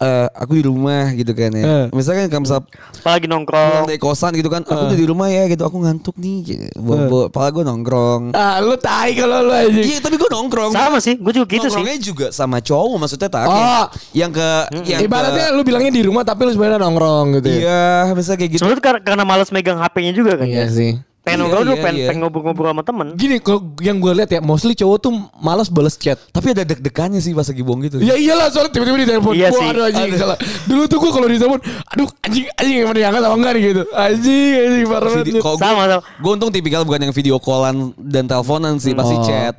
[0.00, 1.62] eh, aku di rumah gitu kan ya.
[1.62, 1.84] Eh.
[1.90, 2.64] Misalkan kamu misal
[2.96, 3.84] Apalagi nongkrong.
[3.84, 4.86] dari kosan gitu kan, aku Eh.
[4.86, 6.38] udah di rumah ya gitu, aku ngantuk nih.
[6.42, 6.64] Gitu.
[6.74, 8.32] Bawa, Pala gue nongkrong.
[8.32, 9.84] Ah, lu tai kalau lu anjing.
[9.86, 10.70] Iya tapi gue nongkrong.
[10.70, 11.76] Sama sih, gue juga gitu sih.
[11.76, 13.84] Nongkrongnya juga sama cowok maksudnya tak Oh.
[14.12, 14.48] yang ke
[14.86, 17.58] yang Ibaratnya ke, lu bilangnya di rumah tapi lu sebenarnya nongkrong gitu ya.
[17.58, 20.66] iya misalnya kayak gitu Sebenarnya kar- karena males megang HP-nya juga kan Iya ya.
[20.66, 20.92] sih.
[21.30, 22.06] Pengen Iya, ngobrol iya, pengen, iya.
[22.06, 23.06] pengen ngobrol-ngobrol sama temen.
[23.14, 26.18] Gini kalau yang gue lihat ya mostly cowok tuh malas balas chat.
[26.30, 29.32] tapi ada deg-degannya sih pas lagi bohong gitu Ya iyalah soalnya tiba-tiba di telepon.
[29.32, 29.66] Iya Wah, sih.
[29.68, 30.36] aduh anjing salah.
[30.64, 33.82] Dulu tuh gue kalau di telepon, aduh anjing anjing yang diangkat apa enggak nih gitu.
[33.92, 35.24] Anjing anjing parah banget.
[35.56, 36.02] Sama, sama.
[36.02, 39.22] gue untung tipikal bukan yang video callan dan teleponan sih pasti Oh.
[39.22, 39.54] chat.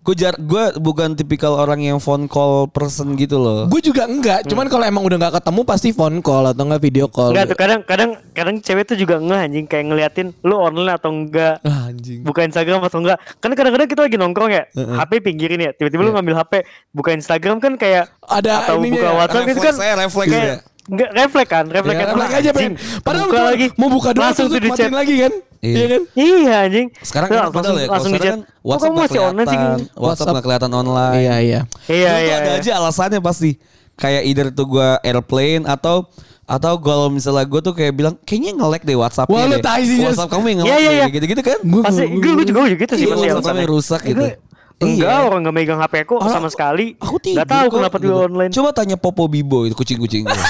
[0.00, 3.68] Gue jar gue bukan tipikal orang yang phone call person gitu loh.
[3.68, 7.06] Gue juga enggak, cuman kalau emang udah nggak ketemu pasti phone call atau enggak video
[7.06, 7.30] call.
[7.30, 11.09] Enggak tuh kadang kadang kadang cewek tuh juga ngeh anjing kayak ngeliatin lu online atau
[11.10, 11.58] enggak.
[11.60, 12.22] Ah, anjing.
[12.22, 13.18] Buka Instagram atau enggak.
[13.36, 15.70] Kan kadang-kadang kita lagi nongkrong ya, HP pinggirin ya.
[15.70, 16.52] Tiba-tiba lu ngambil HP,
[16.90, 20.46] buka Instagram kan kayak Ada atau ininya buka ya, WhatsApp itu kan saya refleks kayak
[20.46, 20.56] ya.
[20.86, 22.08] nggak refleks kan, refleks Ya, kan.
[22.10, 22.72] refleks aja pengen.
[22.72, 23.66] anjing, Padahal buka lagi.
[23.74, 24.90] mau buka doang langsung tuh matiin chat.
[24.90, 25.32] lagi kan?
[25.60, 25.74] Iya.
[25.76, 26.02] Iya kan?
[26.16, 26.86] Iya anjing.
[27.00, 27.80] Sekarang Tuh, enak langsung, padahal ya.
[27.80, 28.48] Kalau langsung di sekarang chat.
[28.48, 29.58] kan WhatsApp kamu nggak masih online sih?
[29.60, 29.80] kelihatan.
[29.94, 31.14] WhatsApp nggak kelihatan online.
[31.14, 31.60] Iya iya.
[31.86, 32.34] Iya Dulu iya.
[32.34, 32.58] tuh ada iya.
[32.58, 33.50] aja alasannya pasti.
[33.94, 36.08] Kayak either tuh gue airplane atau
[36.50, 39.62] atau kalau misalnya gue tuh kayak bilang kayaknya nge-lag deh WhatsApp Wah, deh.
[40.02, 41.06] WhatsApp kamu yang Iya, nge-lag deh, iya.
[41.08, 41.58] gitu-gitu kan.
[41.62, 44.24] Gua- Pasti gua- gue juga gue gitu sih Iya, pasti WhatsApp yang rusak gitu.
[44.26, 44.48] Itu-
[44.80, 45.28] Enggak, Iya.
[45.28, 46.96] orang nggak megang HP aku Orang- sama sekali.
[46.96, 48.04] Aku tidur Gak tahu kok, kenapa gitu.
[48.08, 48.50] dia online.
[48.50, 50.32] Coba tanya Popo Bibo itu kucing-kucing gue.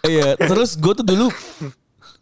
[0.00, 1.26] Iya, terus gue tuh dulu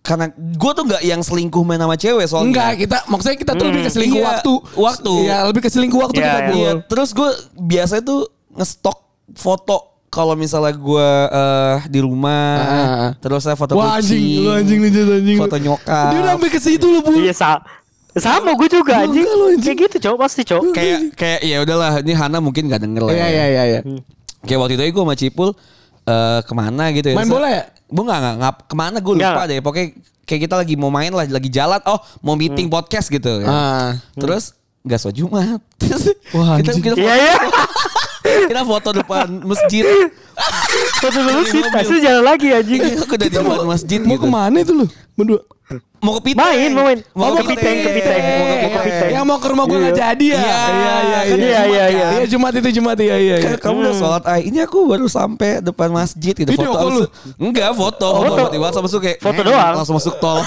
[0.01, 2.47] karena gue tuh nggak yang selingkuh main sama cewek soalnya.
[2.49, 4.53] Enggak, kita maksudnya kita tuh lebih ke selingkuh Iya, waktu.
[4.75, 5.13] waktu.
[5.23, 6.55] Iya, lebih ke selingkuh waktu Iya, kita, iya.
[6.55, 7.29] Iya, terus gue
[7.59, 8.21] biasanya tuh
[8.55, 8.97] ngestok
[9.35, 13.09] foto kalau misalnya gue eh, di rumah, Ah.
[13.21, 15.37] terus saya foto Wah kucing, anjing, lu anjing lu Jas, anjing.
[15.37, 16.09] foto nyokap.
[16.09, 17.13] Dia udah sampai ke situ lu, Bu.
[17.15, 17.61] Iya sa
[18.17, 19.21] sama gue juga anjing.
[19.21, 19.61] enggak, anjing.
[19.61, 20.73] Kayak gitu cowok pasti cowok.
[20.73, 23.13] kayak kayak ya udahlah, ini Hana mungkin gak denger lah.
[23.13, 23.29] Iya ya.
[23.29, 23.81] iya iya iya.
[24.41, 25.49] Kayak waktu itu gue sama Cipul
[26.03, 27.15] eh, ke mana gitu ya.
[27.15, 27.63] Main bola ya?
[27.85, 29.61] Gue gak, gak, gak ke mana gue lupa deh.
[29.61, 29.87] Pokoknya
[30.25, 31.77] kayak kita lagi mau main lah, lagi jalan.
[31.85, 33.45] Oh mau meeting podcast gitu.
[33.45, 33.47] ya.
[33.47, 33.89] Ah.
[34.17, 35.61] Terus gak sholat Jumat.
[35.77, 36.03] Terus
[36.35, 36.83] Wah, kita, anjing.
[36.83, 37.35] kita, Iya iya.
[38.45, 39.85] kita foto depan masjid.
[40.97, 41.23] Foto sih,
[41.57, 41.73] mobil.
[41.73, 42.81] pasti jalan lagi anjing.
[42.99, 44.23] Aku udah di depan masjid Mau gitu.
[44.23, 44.87] ke mana itu lu?
[45.13, 45.41] Berdua.
[45.97, 46.45] Mau ke Piteng.
[46.45, 47.01] Main, mau main.
[47.11, 48.23] Mau Oh, ke Piteng, ke Piteng.
[48.23, 49.11] Mau ke Mau ke Piteng.
[49.11, 50.03] Yang mau ke rumah gua enggak Iya.
[50.05, 50.37] jadi ya.
[50.37, 51.91] Iya, iya iya kan Iya, Jumat iya, kan?
[51.91, 52.07] iya.
[52.13, 53.37] Iya Jumat itu Jumat iya iya.
[53.37, 53.49] iya.
[53.49, 57.03] Kan kamu udah sholat ay ini aku baru sampai depan masjid gitu foto lu?
[57.41, 59.75] enggak foto foto di WhatsApp masuk kayak Foto "Neng," doang.
[59.75, 60.39] langsung masuk tol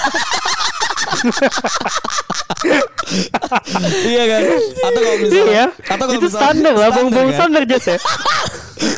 [4.06, 4.40] iya kan
[4.82, 5.64] atau kalau misalnya Iya.
[5.88, 7.36] atau kalau Itu misalnya- standar lah, bong-bong kan?
[7.36, 7.96] standar Jas ya.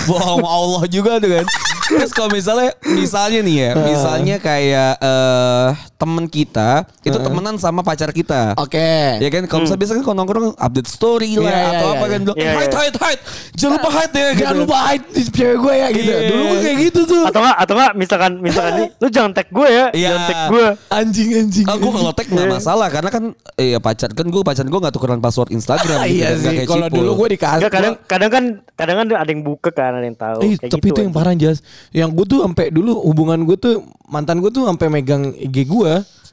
[0.04, 1.46] bohong Allah juga tuh kan
[1.88, 5.68] terus kalau misalnya misalnya nih ya misalnya kayak eh
[6.02, 9.22] temen kita itu temenan sama pacar kita Oke.
[9.22, 11.94] Ya kan kalau misalnya biasanya kan kalau nongkrong update story lah Iya, iya, atau iya,
[11.94, 12.12] apa iya.
[12.12, 12.80] kan bilang Iya, hide iya.
[12.82, 13.22] hide hide
[13.54, 14.40] jangan lupa hide ya gitu.
[14.42, 16.10] Jangan lupa hide di cewek gue ya gitu.
[16.10, 16.18] Iya.
[16.26, 17.22] Dulu gue kayak gitu tuh.
[17.22, 20.08] Atau enggak atau enggak misalkan misalkan nih, lu jangan tag gue ya, Iya.
[20.08, 20.66] jangan tag gue.
[20.90, 21.66] Anjing anjing.
[21.68, 23.24] Oh, gue kalau tag nggak masalah karena kan
[23.54, 25.98] eh pacar kan gue pacaran gue nggak tukeran password Instagram.
[26.00, 26.56] Ah, gitu iya kan, sih.
[26.66, 27.58] Kalau dulu gue dikasih.
[27.62, 28.44] Enggak kadang kadang kan
[28.74, 30.38] kadang kan ada yang buka kan, ada yang tahu.
[30.42, 31.22] Eh, Kayak tapi gitu, itu yang anjing.
[31.22, 31.58] parah jas.
[31.92, 33.74] Yang gue tuh sampai dulu hubungan gue tuh
[34.08, 35.91] mantan gue tuh sampai megang IG gue.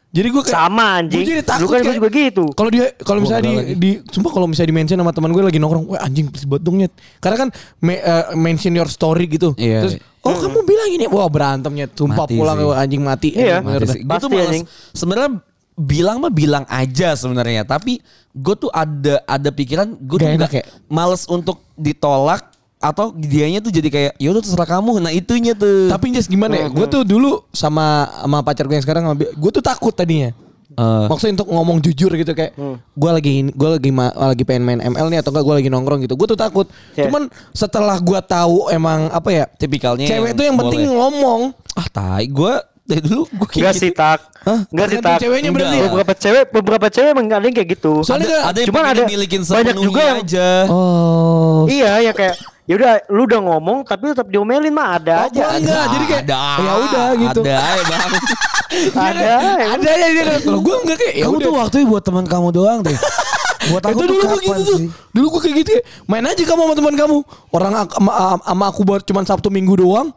[0.10, 1.22] Jadi gue kayak Sama, anjing.
[1.22, 2.44] Gue jadi Dulu takut kan gue kayak- juga gitu.
[2.52, 3.74] Kalau dia kalau misalnya di, lagi.
[3.76, 6.58] di sumpah kalau misalnya di mention sama teman gue lagi nongkrong, wah anjing please buat
[6.60, 6.90] dong Nyet."
[7.20, 7.50] Karena kan
[7.80, 9.54] me- eh, mention your story gitu.
[9.54, 9.80] Iya.
[9.80, 12.74] Terus oh kamu bilang ini, wah berantemnya tumpah Mati pulang sih.
[12.76, 13.30] anjing mati.
[13.32, 13.62] Iya.
[13.62, 14.66] Anjing, bener Mati malas anjing.
[14.92, 15.30] sebenarnya
[15.78, 20.52] bilang mah bilang aja sebenarnya tapi gue tuh ada ada pikiran gue tuh Gak enak
[20.52, 20.74] nggak ya?
[20.88, 22.49] males untuk ditolak
[22.80, 26.56] atau dianya tuh jadi kayak ya udah terserah kamu nah itunya tuh Tapi Jas gimana
[26.56, 26.68] ya?
[26.68, 30.32] Gue tuh dulu sama sama pacar gue yang sekarang gue tuh takut tadinya.
[30.70, 34.80] Eh, Maksudnya untuk ngomong jujur gitu kayak gue lagi gue lagi ma- lagi pengen main
[34.80, 36.16] ML nih atau enggak gue lagi nongkrong gitu.
[36.16, 36.72] Gue tuh takut.
[36.94, 37.04] Ya.
[37.04, 39.46] Cuman setelah gue tahu emang apa ya?
[39.52, 40.96] tipikalnya Cewek tuh yang penting boleh.
[40.96, 41.42] ngomong.
[41.74, 42.54] ah tai gue
[42.86, 43.82] dari dulu gue kayak gitu.
[43.82, 44.24] sih tak.
[44.40, 44.60] Hah?
[44.72, 45.18] Enggak sih tak.
[45.20, 45.88] ceweknya berarti ya?
[45.90, 47.94] Beberapa cewek beberapa cewek emang ada yang kayak gitu.
[48.02, 51.66] Soalnya ada, ada yang cuman ada milikin banyak juga yang- aja Oh.
[51.66, 52.38] Iya ya kayak
[52.70, 55.42] ya udah lu udah ngomong tapi tetap diomelin mah ada Oh, aja.
[55.42, 55.86] gua enggak.
[55.90, 57.42] jadi kayak, ada, ya udah gitu.
[57.42, 58.02] ada ya bang
[59.10, 59.22] Ada.
[59.26, 59.38] ya.
[59.74, 61.48] Ada ya dia kalau gue enggak kayak ya kamu udah.
[61.50, 62.98] tuh waktunya buat teman kamu doang deh
[63.70, 64.80] buat aku itu tuh dulu gue gitu tuh.
[65.12, 65.82] Dulu gue kayak gitu ya.
[66.06, 67.18] Main aja kamu sama teman kamu.
[67.50, 70.10] Orang sama, sama aku buat cuman Sabtu Minggu doang.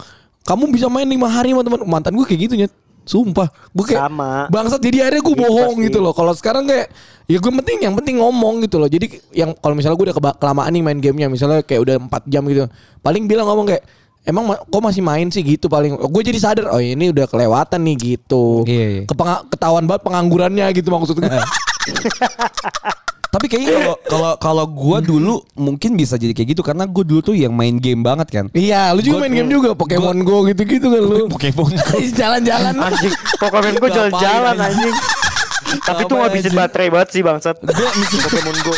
[0.43, 2.73] Kamu bisa main lima hari sama teman mantan gue kayak gitu nyet.
[3.03, 4.47] Sumpah, gue kayak Sama.
[4.47, 5.87] bangsat jadi akhirnya gue bohong pasti.
[5.91, 6.15] gitu loh.
[6.15, 6.87] Kalau sekarang kayak
[7.27, 8.87] ya gue penting yang penting ngomong gitu loh.
[8.87, 12.43] Jadi yang kalau misalnya gue udah kelamaan nih main gamenya, misalnya kayak udah 4 jam
[12.47, 12.71] gitu,
[13.03, 13.85] paling bilang ngomong kayak
[14.23, 17.83] Emang ma- kok masih main sih gitu paling gue jadi sadar oh ini udah kelewatan
[17.83, 19.03] nih gitu Iya, iya.
[19.51, 21.27] Ketahuan banget penganggurannya gitu maksud gue
[23.33, 27.25] Tapi kayaknya kalau kalau kalau gue dulu mungkin bisa jadi kayak gitu karena gue dulu
[27.25, 28.45] tuh yang main game banget kan.
[28.53, 31.33] Iya, lu juga Gua- main game juga, Pokemon Go gitu-gitu kan lu.
[31.33, 31.97] Pokemon Go.
[32.13, 32.75] Jalan-jalan.
[32.77, 34.97] Anjing, Pokemon gue Ngapain, jalan-jalan anjing?
[35.89, 37.57] Tapi itu Ngapain, ngabisin baterai banget sih bangsat.
[37.65, 37.89] Gue
[38.21, 38.75] Pokemon Go.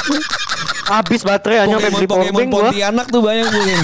[0.85, 2.63] Habis baterai hanya sampai Pokemon beli Pokemon gua.
[2.71, 3.81] Pontianak tuh banyak mungkin.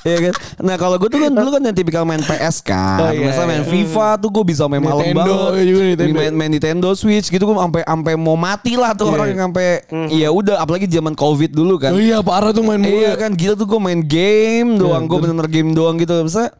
[0.00, 0.34] Iya kan.
[0.60, 2.98] Nah kalau gue tuh kan dulu kan yang tipikal main PS kan.
[2.98, 3.70] Oh, iya, Misalnya main iya.
[3.70, 5.52] FIFA tuh gue bisa main malam Nintendo, banget.
[5.54, 6.16] iya juga Nintendo.
[6.16, 9.14] Main, main Nintendo Switch gitu gue sampai sampai mau mati lah tuh Iya.
[9.14, 9.68] orang yang sampai
[10.08, 11.92] iya udah apalagi zaman Covid dulu kan.
[11.92, 12.92] Oh iya, parah tuh main mulu.
[12.94, 15.34] Iya kan gila tuh gue main game doang, Iya, gue bener.
[15.34, 16.14] bener-bener game doang gitu.
[16.20, 16.50] Misalnya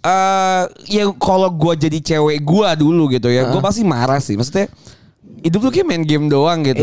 [0.00, 4.32] eh ya kalau gue jadi cewek gue dulu gitu ya, gue pasti marah sih.
[4.32, 4.72] Maksudnya
[5.40, 6.80] hidup lu kayak main game doang gitu.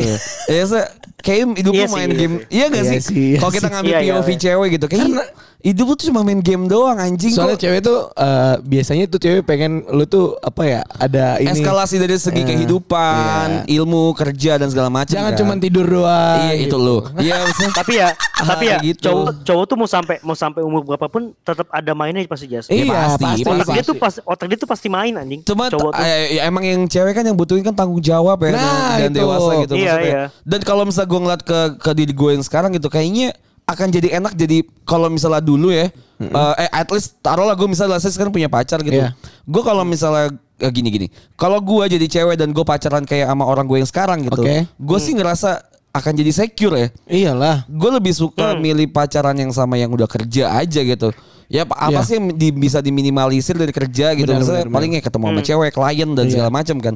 [0.47, 0.81] ya se
[1.19, 2.35] kayak hidup Iya lu sih, main iya game.
[2.37, 2.45] sih.
[2.51, 2.99] Iya gak Iya sih?
[3.03, 4.37] sih, iya Kalau kita ngambil Iya, iya, POV iya.
[4.39, 7.63] cewek gitu, kayak Karena- hidup lu tuh cuma main game doang anjing Soalnya kok.
[7.65, 12.13] cewek tuh eh, biasanya tuh cewek pengen lu tuh apa ya ada ini eskalasi dari
[12.15, 15.09] segi Eh, kehidupan, ilmu, kerja dan segala macam.
[15.09, 15.39] Jangan kan.
[15.39, 16.37] cuma tidur doang.
[16.39, 16.77] Iya itu gitu.
[16.77, 16.97] lu.
[17.19, 17.71] Iya maksudnya.
[17.79, 19.01] tapi ya tapi ya gitu.
[19.03, 22.85] cowok cowok tuh mau sampai mau sampai umur berapapun tetap ada mainnya pasti jas Iya,
[22.87, 23.49] pasti, pasti, pasti.
[23.49, 26.45] otak dia tuh pas otak dia tuh pasti main anjing Cuma cowok tuh eh, ya
[26.45, 29.17] emang yang cewek kan yang butuhin kan tanggung jawab ya Nah, dan itu.
[29.17, 30.05] dewasa gitu Iya, maksudnya.
[30.07, 30.23] iya.
[30.43, 33.33] Dan kalau misalnya gue ngeliat ke ke diri gue yang sekarang gitu kayaknya
[33.67, 35.91] akan jadi enak jadi kalau misalnya dulu ya
[36.23, 38.95] eh, eh at least taruhlah gue misalnya saya sekarang punya pacar gitu.
[38.95, 39.11] Iya.
[39.43, 40.31] Gue kalau misalnya
[40.63, 41.07] eh, gini gini.
[41.35, 44.39] Kalau gue jadi cewek dan gue pacaran kayak sama orang gue yang sekarang gitu.
[44.39, 44.71] Oke.
[44.79, 46.87] Gue sih ngerasa akan jadi secure ya.
[47.11, 47.67] Iyalah.
[47.67, 51.11] Gue lebih suka milih pacaran yang sama yang udah kerja aja gitu.
[51.51, 52.07] Ya apa Iya.
[52.07, 54.31] sih yang di- bisa diminimalisir dari kerja gitu.
[54.31, 56.31] Benar, Misalnya benar, paling ya ketemu sama cewek, klien dan Iya.
[56.31, 56.95] segala macam kan.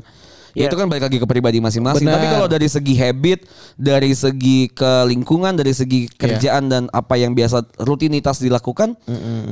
[0.51, 0.67] Ya Iya.
[0.67, 2.03] itu kan balik lagi ke pribadi masing-masing.
[2.03, 3.47] Tapi kalau dari segi habit,
[3.79, 8.99] dari segi ke lingkungan, dari segi kerjaan dan apa yang biasa rutinitas dilakukan,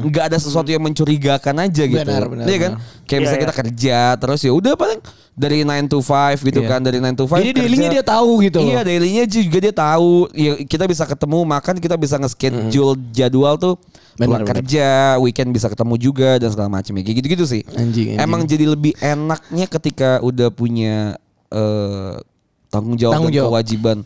[0.03, 2.03] nggak ada sesuatu yang mencurigakan aja gitu.
[2.03, 2.71] Benar, benar, Iya kan?
[2.75, 3.03] benar.
[3.07, 3.45] Kayak Iya, misalnya iya.
[3.47, 4.99] kita kerja terus ya udah paling
[5.39, 6.67] dari 9 to 5 gitu Iya.
[6.67, 8.59] kan, dari 9 to 5 Jadi dailynya dia tahu gitu.
[8.59, 10.27] Iya, dailynya juga dia tahu.
[10.35, 13.79] Ya, kita bisa ketemu makan, kita bisa nge-schedule jadwal tuh.
[14.19, 17.03] Benar, kerja, weekend bisa ketemu juga dan segala macam ya.
[17.07, 17.63] Kayak gitu-gitu sih.
[17.71, 18.19] Anjing, anjing.
[18.19, 21.15] Emang jadi lebih enaknya ketika udah punya
[21.47, 22.19] eh,
[22.67, 23.51] tanggung jawab Tanggung dan jawab.
[23.55, 23.97] kewajiban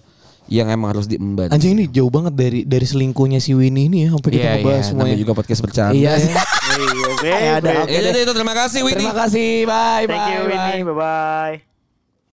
[0.51, 1.49] yang emang harus diemban.
[1.49, 4.75] Anjing ini jauh banget dari dari selingkuhnya si Winnie ini ya sampai kita Iya, ngebahas
[4.75, 5.03] iya, semuanya.
[5.09, 5.93] namanya juga podcast bercanda.
[5.95, 6.11] Iya.
[6.13, 6.41] Iya,
[7.09, 7.91] oke, Ya udah, oke.
[7.91, 8.99] Ya udah itu terima kasih Winnie.
[9.03, 9.49] Terima kasih.
[9.65, 10.31] Bye Thank bye.
[10.31, 10.49] you bye.
[10.49, 11.72] Winnie, bye bye.